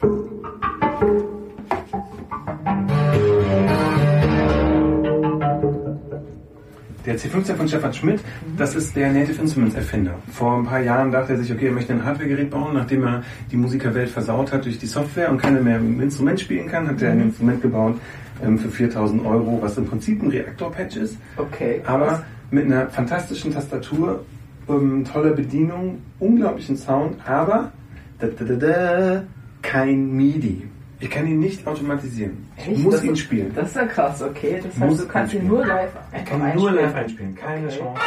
[7.11, 8.21] Der C15 von Stefan Schmidt,
[8.55, 10.15] das ist der Native Instruments Erfinder.
[10.31, 13.21] Vor ein paar Jahren dachte er sich, okay, er möchte ein Hardware-Gerät bauen, nachdem er
[13.51, 17.01] die Musikerwelt versaut hat durch die Software und keiner mehr im Instrument spielen kann, hat
[17.01, 17.99] er ein Instrument gebaut
[18.41, 21.17] ähm, für 4000 Euro, was im Prinzip ein Reaktor-Patch ist.
[21.35, 21.81] Okay.
[21.85, 24.23] Aber mit einer fantastischen Tastatur,
[24.69, 27.73] ähm, toller Bedienung, unglaublichen Sound, aber
[28.19, 29.23] da, da, da, da,
[29.61, 30.63] kein MIDI.
[31.01, 32.45] Ich kann ihn nicht automatisieren.
[32.57, 32.83] Ich Echt?
[32.83, 33.51] muss das ihn spielen.
[33.55, 34.61] Das ist ja krass, okay.
[34.63, 37.77] Das heißt, du kannst ihn nur live Ich kann ihn nur live einspielen, keine okay.
[37.77, 38.01] Chance.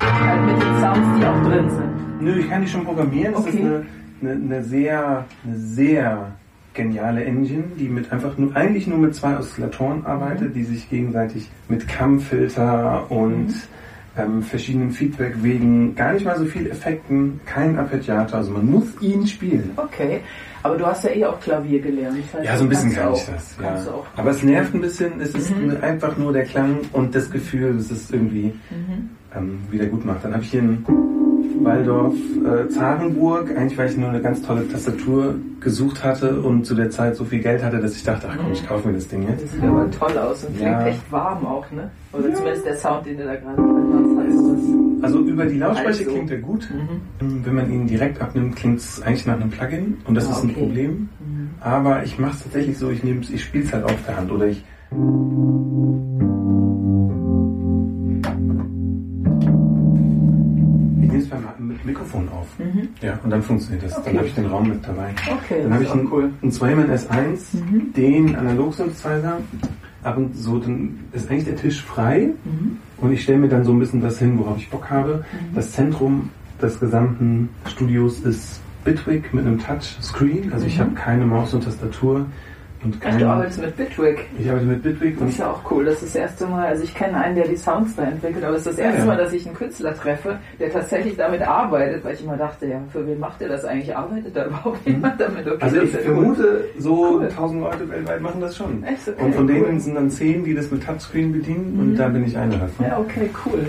[0.00, 2.20] Halt mit den Sounds, die auch drin sind.
[2.20, 3.32] Nö, ich kann die schon programmieren.
[3.32, 3.50] Das okay.
[3.50, 3.86] ist eine,
[4.22, 6.32] eine, eine, sehr, eine sehr
[6.74, 10.54] geniale Engine, die mit einfach nur, eigentlich nur mit zwei Oszillatoren arbeitet, mhm.
[10.54, 13.54] die sich gegenseitig mit Kammfilter und mhm.
[14.18, 19.26] ähm, verschiedenen Feedbackwegen, gar nicht mal so viel Effekten, kein Arpeggiato, also man muss ihn
[19.26, 19.70] spielen.
[19.76, 20.20] Okay.
[20.66, 22.18] Aber du hast ja eh auch Klavier gelernt.
[22.18, 23.56] Das heißt, ja, so ein bisschen kann ich das.
[23.62, 23.78] Ja.
[24.16, 25.20] Aber es nervt ein bisschen.
[25.20, 25.76] Es ist mhm.
[25.80, 29.10] einfach nur der Klang und das Gefühl, dass es irgendwie mhm.
[29.36, 30.24] ähm, wieder gut macht.
[30.24, 30.84] Dann habe ich hier ein
[31.62, 36.74] Waldorf äh, Zarenburg, eigentlich weil ich nur eine ganz tolle Tastatur gesucht hatte und zu
[36.74, 39.06] der Zeit so viel Geld hatte, dass ich dachte, ach komm, ich kaufe mir das
[39.06, 39.44] Ding jetzt.
[39.44, 40.86] Das sieht aber toll aus und klingt ja.
[40.86, 41.90] echt warm auch, ne?
[42.12, 42.34] Oder ja.
[42.34, 44.26] zumindest der Sound, den du da gerade drin hast.
[44.26, 46.12] Heißt also über die Lautsprecher also.
[46.12, 46.68] klingt er gut.
[47.20, 47.44] Mhm.
[47.44, 50.44] Wenn man ihn direkt abnimmt, klingt es eigentlich nach einem Plugin und das ah, ist
[50.44, 51.08] ein Problem.
[51.20, 51.50] Mhm.
[51.60, 54.46] Aber ich mache es tatsächlich so, ich, ich spiele es halt auf der Hand oder
[54.46, 54.62] ich
[61.58, 62.46] mit Mikrofon auf.
[62.58, 62.88] Mhm.
[63.00, 63.96] Ja, und dann funktioniert das.
[63.96, 64.02] Okay.
[64.06, 65.14] Dann habe ich den Raum mit dabei.
[65.30, 66.30] Okay, dann habe ich einen, cool.
[66.42, 67.92] einen Zweimann S1, mhm.
[67.92, 69.40] den Analog-Synthesizer.
[70.02, 72.78] Ab und so, dann ist eigentlich der Tisch frei mhm.
[72.98, 75.24] Und ich stelle mir dann so ein bisschen das hin, worauf ich Bock habe.
[75.32, 75.54] Mhm.
[75.54, 76.30] Das Zentrum
[76.60, 80.52] des gesamten Studios ist Bitwig mit einem Touchscreen.
[80.52, 80.80] Also ich mhm.
[80.80, 82.26] habe keine Maus und Tastatur.
[82.84, 84.18] Und kein, Ach, du arbeitest mit Bitwig.
[84.38, 85.18] Ich arbeite mit Bitwig.
[85.18, 85.84] Das ist ja auch cool.
[85.84, 88.54] Das ist das erste Mal, also ich kenne einen, der die Sounds da entwickelt, aber
[88.54, 92.04] es ist das erste ja, Mal, dass ich einen Künstler treffe, der tatsächlich damit arbeitet,
[92.04, 93.96] weil ich immer dachte, ja, für wen macht er das eigentlich?
[93.96, 94.92] Arbeitet da überhaupt mhm.
[94.94, 95.46] jemand damit?
[95.46, 97.24] Okay, also ich vermute, so cool.
[97.24, 98.84] 1000 Leute weltweit machen das schon.
[98.84, 99.08] Echt?
[99.08, 99.54] Okay, und von cool.
[99.54, 101.80] denen sind dann 10, die das mit Touchscreen bedienen mhm.
[101.80, 102.86] und da bin ich einer davon.
[102.86, 103.66] Ja, okay, cool.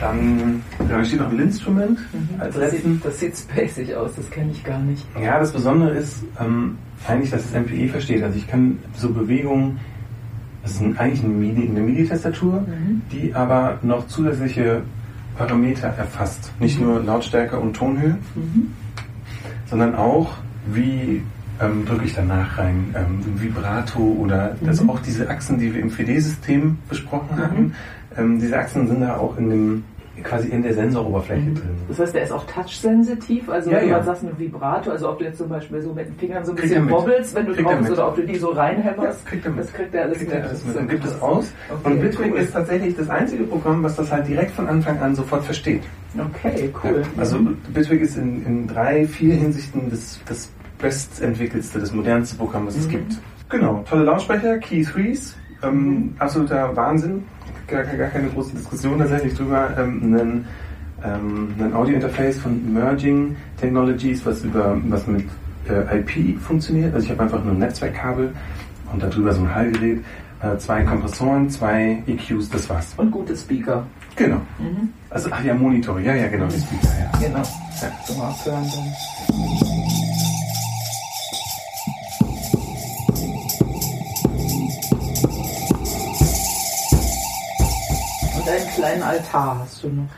[0.00, 2.94] Dann da steht noch ein Instrument mhm, als das letzten.
[2.94, 5.06] Sieht, das sieht spacig aus, das kenne ich gar nicht.
[5.20, 6.76] Ja, das Besondere ist ähm,
[7.08, 8.22] eigentlich, dass es MPE versteht.
[8.22, 9.80] Also ich kann so Bewegungen,
[10.62, 13.02] das ist eigentlich eine MIDI-Tastatur, mhm.
[13.10, 14.82] die aber noch zusätzliche
[15.36, 16.52] Parameter erfasst.
[16.60, 16.86] Nicht mhm.
[16.86, 18.72] nur Lautstärke und Tonhöhe, mhm.
[19.66, 20.34] sondern auch,
[20.72, 21.22] wie
[21.60, 25.90] ähm, drücke ich danach rein, ähm, Vibrato oder also auch diese Achsen, die wir im
[25.90, 27.40] 4D-System besprochen mhm.
[27.40, 27.74] hatten.
[28.16, 29.84] Ähm, diese Achsen sind da auch in dem
[30.22, 31.54] quasi in der Sensoroberfläche mhm.
[31.54, 31.76] drin.
[31.88, 33.96] Das heißt, der ist auch touchsensitiv, also ja, wenn ja.
[33.96, 36.52] man sagt mit Vibrato, also ob du jetzt zum Beispiel so mit den Fingern so
[36.52, 39.58] ein bisschen wobbelst, wenn du kriegt drauf oder ob du die so reinhämmerst, ja, kriegt
[39.58, 40.42] das kriegt er alles kriegt mit.
[40.42, 40.76] alles mit.
[40.76, 41.52] Und gibt es aus.
[41.68, 42.38] Okay, und Bitwig cool.
[42.38, 45.82] ist tatsächlich das einzige Programm, was das halt direkt von Anfang an sofort versteht.
[46.18, 47.02] Okay, cool.
[47.16, 47.38] also
[47.72, 52.80] Bitwig ist in, in drei, vier Hinsichten das, das bestentwickelste, das modernste Programm, was mhm.
[52.82, 53.18] es gibt.
[53.48, 56.14] Genau, tolle Lautsprecher, Key 3s, ähm, mhm.
[56.18, 57.24] absoluter Wahnsinn
[57.72, 60.46] gar, gar keine große Diskussion tatsächlich drüber, ähm, einen,
[61.04, 65.26] ähm, ein Audio-Interface von Merging Technologies, was über was mit
[65.68, 66.94] äh, IP funktioniert.
[66.94, 68.32] Also ich habe einfach nur ein Netzwerkkabel
[68.92, 70.00] und darüber so ein Hallgerät,
[70.42, 72.94] äh, zwei Kompressoren, zwei EQs, das war's.
[72.96, 73.86] Und gute Speaker.
[74.16, 74.36] Genau.
[74.58, 74.90] Mhm.
[75.10, 77.26] Also ach ja, Monitor, ja, ja, genau, die Speaker, ja.
[77.26, 77.38] Genau.
[77.38, 77.92] Ja.
[78.06, 79.21] Zum Abhören dann.
[88.82, 90.08] Kleinen Altar hast du noch.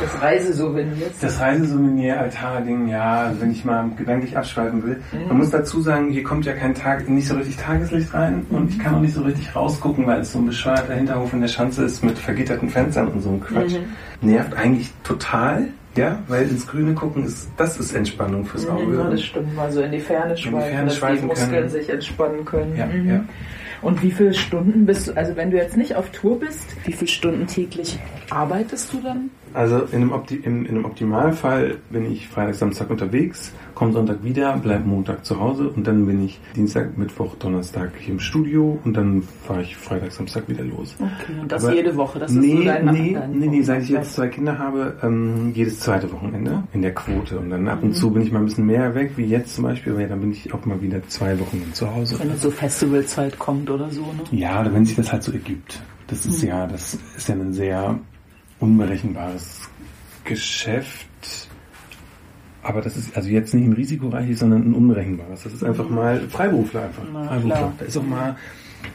[0.00, 1.06] Das Reisesouvenir.
[1.20, 5.00] Das Reisesouvenir-Altar-Ding, ja, wenn ich mal gedanklich abschweifen will.
[5.12, 5.28] Mhm.
[5.28, 8.70] Man muss dazu sagen, hier kommt ja kein Tag, nicht so richtig Tageslicht rein und
[8.70, 11.48] ich kann auch nicht so richtig rausgucken, weil es so ein bescheuerter Hinterhof in der
[11.48, 13.74] Schanze ist mit vergitterten Fenstern und so ein Quatsch.
[14.20, 14.28] Mhm.
[14.28, 15.68] Nervt eigentlich total.
[15.96, 18.96] Ja, weil ins Grüne gucken ist, das ist Entspannung fürs Auge.
[18.96, 19.54] Ja, das stimmt.
[19.54, 21.68] Mal so in die Ferne schweifen, in die Ferne dass die Muskeln können.
[21.68, 22.76] sich entspannen können.
[22.76, 23.08] Ja, mhm.
[23.08, 23.20] ja.
[23.84, 26.92] Und wie viele Stunden bist du, also wenn du jetzt nicht auf Tour bist, wie
[26.92, 27.98] viele Stunden täglich
[28.30, 29.28] arbeitest du dann?
[29.52, 34.22] Also in einem, Opti in, in einem Optimalfall bin ich Freitag, Samstag unterwegs, komme Sonntag
[34.22, 38.78] wieder, bleibe Montag zu Hause und dann bin ich Dienstag, Mittwoch, Donnerstag hier im Studio
[38.84, 40.94] und dann fahre ich Freitag, Samstag wieder los.
[40.98, 42.18] Okay, und das Aber jede Woche?
[42.18, 45.52] Das nee, ist so dein nee, nee, nee, seit ich jetzt zwei Kinder habe, ähm,
[45.54, 47.38] jedes zweite Wochenende in der Quote.
[47.38, 47.94] Und dann ab und mhm.
[47.94, 50.32] zu bin ich mal ein bisschen mehr weg, wie jetzt zum Beispiel, ja, dann bin
[50.32, 52.18] ich auch mal wieder zwei Wochen zu Hause.
[52.18, 54.22] Wenn so Festivalzeit kommt oder so, ne?
[54.30, 55.82] Ja, oder wenn sich das halt so ergibt.
[56.06, 56.48] Das ist mhm.
[56.48, 57.98] ja, das ist ja ein sehr
[58.60, 59.68] unberechenbares
[60.24, 61.48] Geschäft.
[62.64, 65.44] Aber das ist also jetzt nicht ein risikoreiches, sondern ein unberechenbares.
[65.44, 67.02] Das ist einfach mal Freiberufler einfach.
[67.12, 67.56] Na, Freiberufler.
[67.56, 67.72] Klar.
[67.78, 68.36] Da ist auch mal,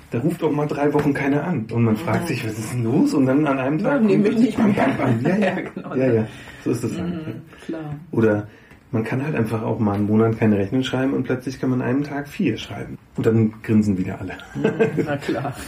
[0.09, 1.65] da ruft auch mal drei Wochen keiner an.
[1.72, 3.13] Und man fragt sich, was ist denn los?
[3.13, 4.01] Und dann an einem Tag.
[4.01, 5.22] Ja, nee, mich nicht bam, bam, bam.
[5.22, 5.95] Ja, ja, genau.
[5.95, 6.28] ja, ja.
[6.63, 7.13] So ist das halt.
[7.13, 7.95] Mhm, klar.
[8.11, 8.47] Oder
[8.91, 11.82] man kann halt einfach auch mal einen Monat keine Rechnung schreiben und plötzlich kann man
[11.84, 12.97] an einem Tag vier schreiben.
[13.17, 14.34] Und dann grinsen wieder alle.
[14.55, 15.53] Mhm, na klar.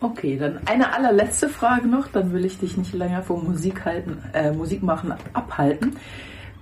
[0.00, 4.18] Okay, dann eine allerletzte Frage noch, dann will ich dich nicht länger vor Musik halten,
[4.32, 5.96] äh, Musik machen abhalten.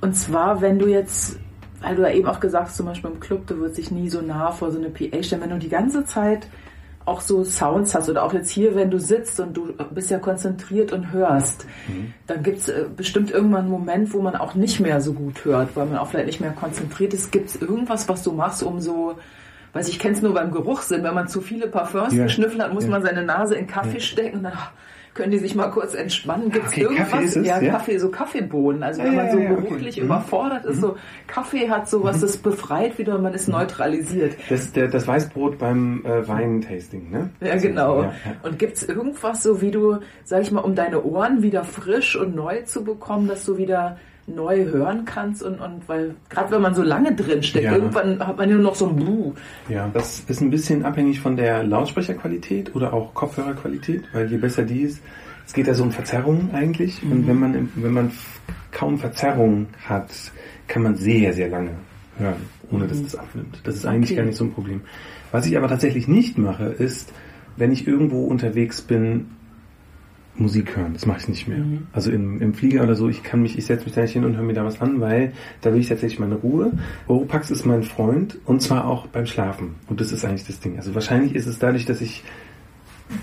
[0.01, 1.38] Und zwar, wenn du jetzt,
[1.80, 4.09] weil du ja eben auch gesagt hast, zum Beispiel im Club, du würdest dich nie
[4.09, 6.47] so nah vor so eine PA stellen, wenn du die ganze Zeit
[7.07, 10.18] auch so Sounds hast oder auch jetzt hier, wenn du sitzt und du bist ja
[10.18, 12.12] konzentriert und hörst, mhm.
[12.26, 15.76] dann gibt's äh, bestimmt irgendwann einen Moment, wo man auch nicht mehr so gut hört,
[15.76, 17.30] weil man auch vielleicht nicht mehr konzentriert ist.
[17.30, 19.14] Gibt es irgendwas, was du machst, um so
[19.76, 22.24] weiß ich kenne es nur beim Geruchssinn, wenn man zu viele Parfums ja.
[22.24, 22.90] geschnüffelt hat, muss ja.
[22.90, 24.01] man seine Nase in Kaffee ja.
[24.01, 24.59] stecken und dann
[25.16, 26.50] können die sich mal kurz entspannen.
[26.50, 27.10] Gibt es okay, irgendwas?
[27.10, 28.82] Kaffee es, ja, Kaffee, so Kaffeebohnen.
[28.82, 30.00] Also wenn man so geruchlich okay.
[30.00, 30.06] Mhm.
[30.06, 30.96] überfordert ist, so
[31.26, 32.20] Kaffee hat sowas, mhm.
[32.20, 34.36] das befreit wieder, man ist neutralisiert.
[34.48, 37.30] Das, der, das Weißbrot beim äh, Weintasting, ne?
[37.40, 38.02] Ja, genau.
[38.02, 38.12] Ja, ja.
[38.42, 42.14] Und gibt es irgendwas so, wie du, sag ich mal, um deine Ohren wieder frisch
[42.14, 43.96] und neu zu bekommen, dass du wieder
[44.27, 47.74] neu hören kannst und, und weil gerade wenn man so lange drin steckt, ja.
[47.74, 49.35] irgendwann hat man nur noch so ein Buh.
[49.68, 54.64] Ja, das ist ein bisschen abhängig von der Lautsprecherqualität oder auch Kopfhörerqualität, weil je besser
[54.64, 55.01] die ist,
[55.47, 57.12] es geht ja so um Verzerrungen eigentlich mhm.
[57.12, 58.11] und wenn man wenn man
[58.72, 60.11] kaum Verzerrungen hat,
[60.66, 61.70] kann man sehr sehr lange
[62.18, 63.05] hören, ohne dass mhm.
[63.05, 63.61] das abnimmt.
[63.62, 64.16] Das ist eigentlich okay.
[64.16, 64.81] gar nicht so ein Problem.
[65.31, 67.12] Was ich aber tatsächlich nicht mache, ist,
[67.57, 69.29] wenn ich irgendwo unterwegs bin
[70.39, 70.93] Musik hören.
[70.93, 71.59] Das mache ich nicht mehr.
[71.59, 71.87] Mhm.
[71.93, 74.24] Also im, im Flieger oder so, ich kann mich, ich setze mich da nicht hin
[74.24, 76.72] und höre mir da was an, weil da will ich tatsächlich meine Ruhe.
[77.07, 79.76] Oropax ist mein Freund und zwar auch beim Schlafen.
[79.89, 80.76] Und das ist eigentlich das Ding.
[80.76, 82.24] Also wahrscheinlich ist es dadurch, dass ich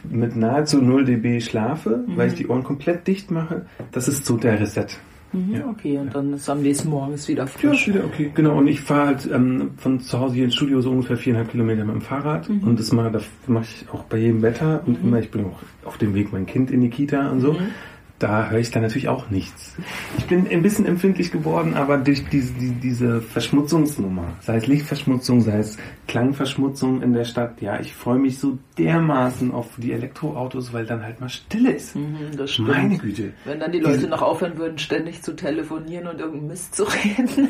[0.10, 2.18] mit nahezu 0 dB schlafe, mhm.
[2.18, 3.66] weil ich die Ohren komplett dicht mache.
[3.92, 4.88] Das ist so der Reset.
[5.34, 5.68] Mhm, ja.
[5.68, 7.88] Okay, und dann ist am nächsten Morgen ist wieder frisch.
[7.88, 8.32] Ja, wieder okay.
[8.34, 11.52] Genau, und ich fahre halt ähm, von zu Hause hier ins Studio so ungefähr viereinhalb
[11.52, 12.48] Kilometer mit dem Fahrrad.
[12.48, 12.64] Mhm.
[12.64, 14.84] Und das mache das mache ich auch bei jedem Wetter.
[14.86, 15.10] Und mhm.
[15.10, 17.58] immer, ich bin auch auf dem Weg mein Kind in die Kita und so.
[18.20, 19.76] Da höre ich dann natürlich auch nichts.
[20.18, 25.42] Ich bin ein bisschen empfindlich geworden, aber durch diese, die, diese Verschmutzungsnummer, sei es Lichtverschmutzung,
[25.42, 30.74] sei es Klangverschmutzung in der Stadt, ja, ich freue mich so dermaßen auf die Elektroautos,
[30.74, 31.96] weil dann halt mal still ist.
[31.96, 32.70] Mhm, das stimmt.
[32.70, 33.34] Meine Güte.
[33.46, 36.84] Wenn dann die Leute diese, noch aufhören würden, ständig zu telefonieren und irgendeinen Mist zu
[37.18, 37.50] reden.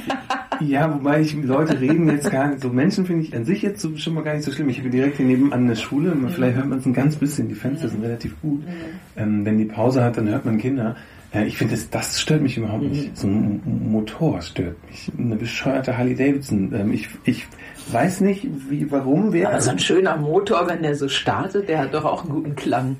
[0.59, 3.86] ja, wobei ich Leute reden jetzt gar nicht, so Menschen finde ich an sich jetzt
[3.99, 4.70] schon mal gar nicht so schlimm.
[4.70, 6.30] Ich habe direkt hier nebenan eine Schule, mhm.
[6.30, 7.91] vielleicht hört man es ein ganz bisschen, die Fenster mhm.
[7.91, 8.61] sind relativ gut.
[8.61, 9.12] Mhm.
[9.16, 10.95] Ähm, wenn die Pause hat, dann hört man Kinder.
[11.34, 13.09] Ja, ich finde, das, das stört mich überhaupt nicht.
[13.09, 13.16] Mhm.
[13.16, 15.11] So ein Motor stört mich.
[15.18, 16.72] Eine bescheuerte Harley Davidson.
[16.74, 17.47] Ähm, ich, ich
[17.91, 19.49] weiß nicht, wie, warum wer.
[19.49, 22.55] Aber so ein schöner Motor, wenn der so startet, der hat doch auch einen guten
[22.55, 22.97] Klang.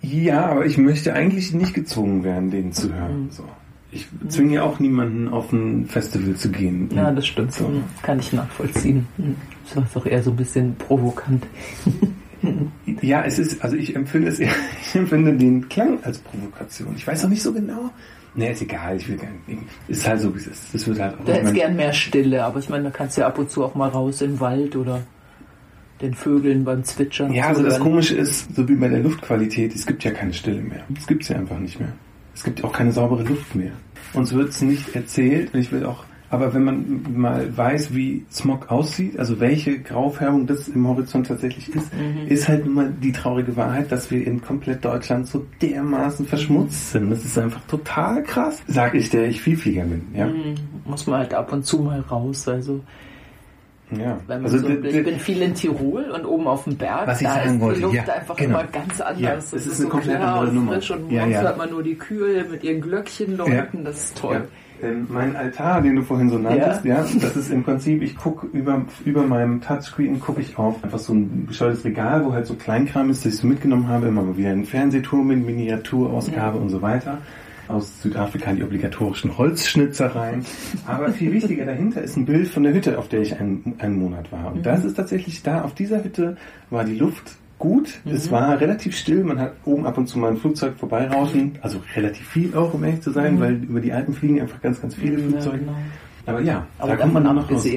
[0.00, 3.24] Ja, aber ich möchte eigentlich nicht gezwungen werden, den zu hören.
[3.24, 3.30] Mhm.
[3.30, 3.44] So.
[3.90, 6.88] Ich zwinge ja auch niemanden auf ein Festival zu gehen.
[6.94, 7.52] Ja, das stimmt.
[7.52, 7.70] So.
[8.02, 9.06] Kann ich nachvollziehen.
[9.64, 11.46] Das war doch eher so ein bisschen provokant.
[13.02, 16.94] Ja, es ist, also ich empfinde es, ich empfinde den Klang als Provokation.
[16.96, 17.90] Ich weiß auch nicht so genau.
[18.34, 19.62] Nee, ist egal, ich will gar nicht.
[19.88, 20.74] Ist halt so, wie es ist.
[20.74, 21.24] Es wird halt auch.
[21.24, 23.64] Du hättest gern mehr Stille, aber ich meine, da kannst du ja ab und zu
[23.64, 25.02] auch mal raus in den Wald oder
[26.00, 27.32] den Vögeln beim Zwitschern.
[27.32, 30.62] Ja, also das Komische ist, so wie bei der Luftqualität, es gibt ja keine Stille
[30.62, 30.84] mehr.
[30.96, 31.92] Es gibt sie einfach nicht mehr.
[32.34, 33.72] Es gibt auch keine saubere Luft mehr.
[34.14, 38.24] Uns wird es nicht erzählt und ich will auch aber wenn man mal weiß, wie
[38.32, 42.26] Smog aussieht, also welche Graufärbung das im Horizont tatsächlich ist, mhm.
[42.26, 46.92] ist halt nun mal die traurige Wahrheit, dass wir in komplett Deutschland so dermaßen verschmutzt
[46.92, 47.10] sind.
[47.10, 50.06] Das ist einfach total krass, sag ich, der ich Vielflieger bin.
[50.14, 50.24] Ja?
[50.24, 50.54] Mhm.
[50.86, 52.48] Muss man halt ab und zu mal raus.
[52.48, 52.80] Also
[53.90, 54.18] Ja.
[54.26, 57.08] Also so, ich bin viel in Tirol und oben auf dem Berg.
[57.08, 58.60] Was ich da sagen ist wollte, die Luft ja, einfach genau.
[58.60, 59.20] immer ganz anders.
[59.20, 60.72] Ja, das, ist, ist eine so komplett andere und Nummer.
[60.76, 63.84] und morgens hört man nur die Kühe mit ihren Glöckchen läuten.
[63.84, 64.48] Das ist toll.
[64.82, 68.46] Ähm, mein Altar, den du vorhin so nanntest, ja, das ist im Prinzip, ich gucke
[68.48, 72.54] über, über meinem Touchscreen gucke ich auf einfach so ein bescheuertes Regal, wo halt so
[72.54, 76.70] Kleinkram ist, das ich so mitgenommen habe, immer mal wieder einen Fernsehturm mit Miniaturausgabe und
[76.70, 77.18] so weiter
[77.68, 80.44] aus Südafrika die obligatorischen Holzschnitzereien.
[80.86, 83.98] Aber viel wichtiger dahinter ist ein Bild von der Hütte, auf der ich einen, einen
[83.98, 84.48] Monat war.
[84.48, 84.62] Und mhm.
[84.62, 86.36] das ist tatsächlich da, auf dieser Hütte
[86.70, 88.00] war die Luft gut.
[88.04, 88.12] Mhm.
[88.12, 89.22] Es war relativ still.
[89.22, 91.52] Man hat oben ab und zu mal ein Flugzeug vorbeirauschen.
[91.62, 93.40] Also relativ viel auch, um ehrlich zu sein, mhm.
[93.40, 95.58] weil über die Alpen fliegen einfach ganz, ganz viele ja, Flugzeuge.
[95.58, 95.76] Genau.
[96.26, 97.68] Aber ja, aber da kommt man noch raus.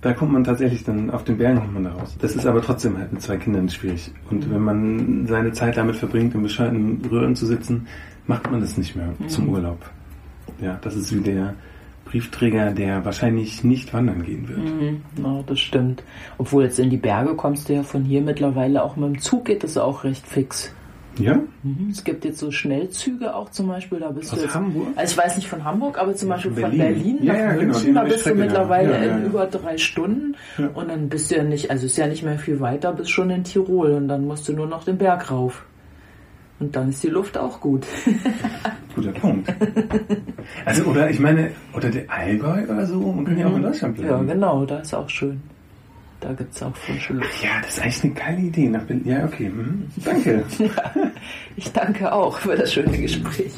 [0.00, 2.16] Da kommt man tatsächlich dann auf den Bergen kommt man da raus.
[2.18, 4.10] Das ist aber trotzdem halt mit zwei Kindern schwierig.
[4.30, 4.54] Und mhm.
[4.54, 7.86] wenn man seine Zeit damit verbringt, in bescheidenen Röhren zu sitzen,
[8.26, 9.28] macht man das nicht mehr mhm.
[9.28, 9.78] zum Urlaub.
[10.62, 11.54] Ja, das ist wie der
[12.10, 14.58] Briefträger, der wahrscheinlich nicht wandern gehen wird.
[14.58, 16.02] Mhm, no, das stimmt.
[16.38, 19.44] Obwohl jetzt in die Berge kommst du ja von hier mittlerweile auch mit dem Zug
[19.44, 20.72] geht das auch recht fix.
[21.18, 21.34] Ja?
[21.62, 21.88] Mhm.
[21.90, 24.88] Es gibt jetzt so Schnellzüge auch zum Beispiel, da bist Aus du jetzt, Hamburg?
[24.96, 26.70] Also ich weiß nicht von Hamburg, aber zum Beispiel Berlin.
[26.70, 29.78] von Berlin nach ja, genau, München, genau, da bist du mittlerweile ja, in über drei
[29.78, 30.36] Stunden
[30.74, 33.30] und dann bist du ja nicht, also ist ja nicht mehr viel weiter, bist schon
[33.30, 35.64] in Tirol und dann musst du nur noch den Berg rauf.
[36.60, 37.86] Und dann ist die Luft auch gut.
[38.94, 39.52] Guter Punkt.
[40.66, 43.96] Also, oder ich meine, oder der Allgäu oder so, man kann ja auch in Deutschland
[43.96, 44.28] bleiben.
[44.28, 45.40] Ja, genau, da ist auch schön.
[46.20, 47.30] Da gibt es auch frische Luft.
[47.38, 48.68] Ach ja, das ist eigentlich eine geile Idee.
[48.68, 49.48] Nach ja, okay.
[49.48, 49.86] Mhm.
[50.04, 50.44] Danke.
[50.58, 50.92] ja,
[51.56, 53.52] ich danke auch für das schöne Gespräch.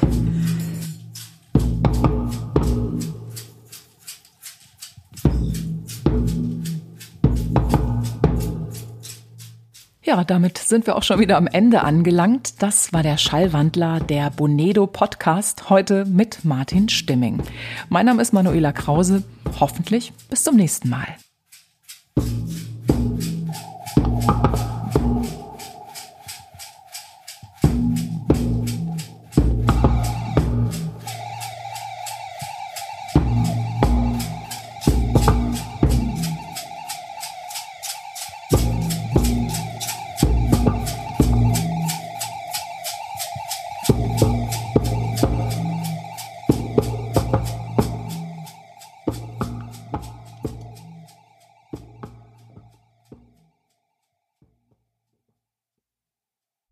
[10.13, 12.61] Ja, damit sind wir auch schon wieder am Ende angelangt.
[12.61, 17.41] Das war der Schallwandler, der Bonedo Podcast, heute mit Martin Stimming.
[17.89, 19.23] Mein Name ist Manuela Krause.
[19.59, 21.07] Hoffentlich bis zum nächsten Mal.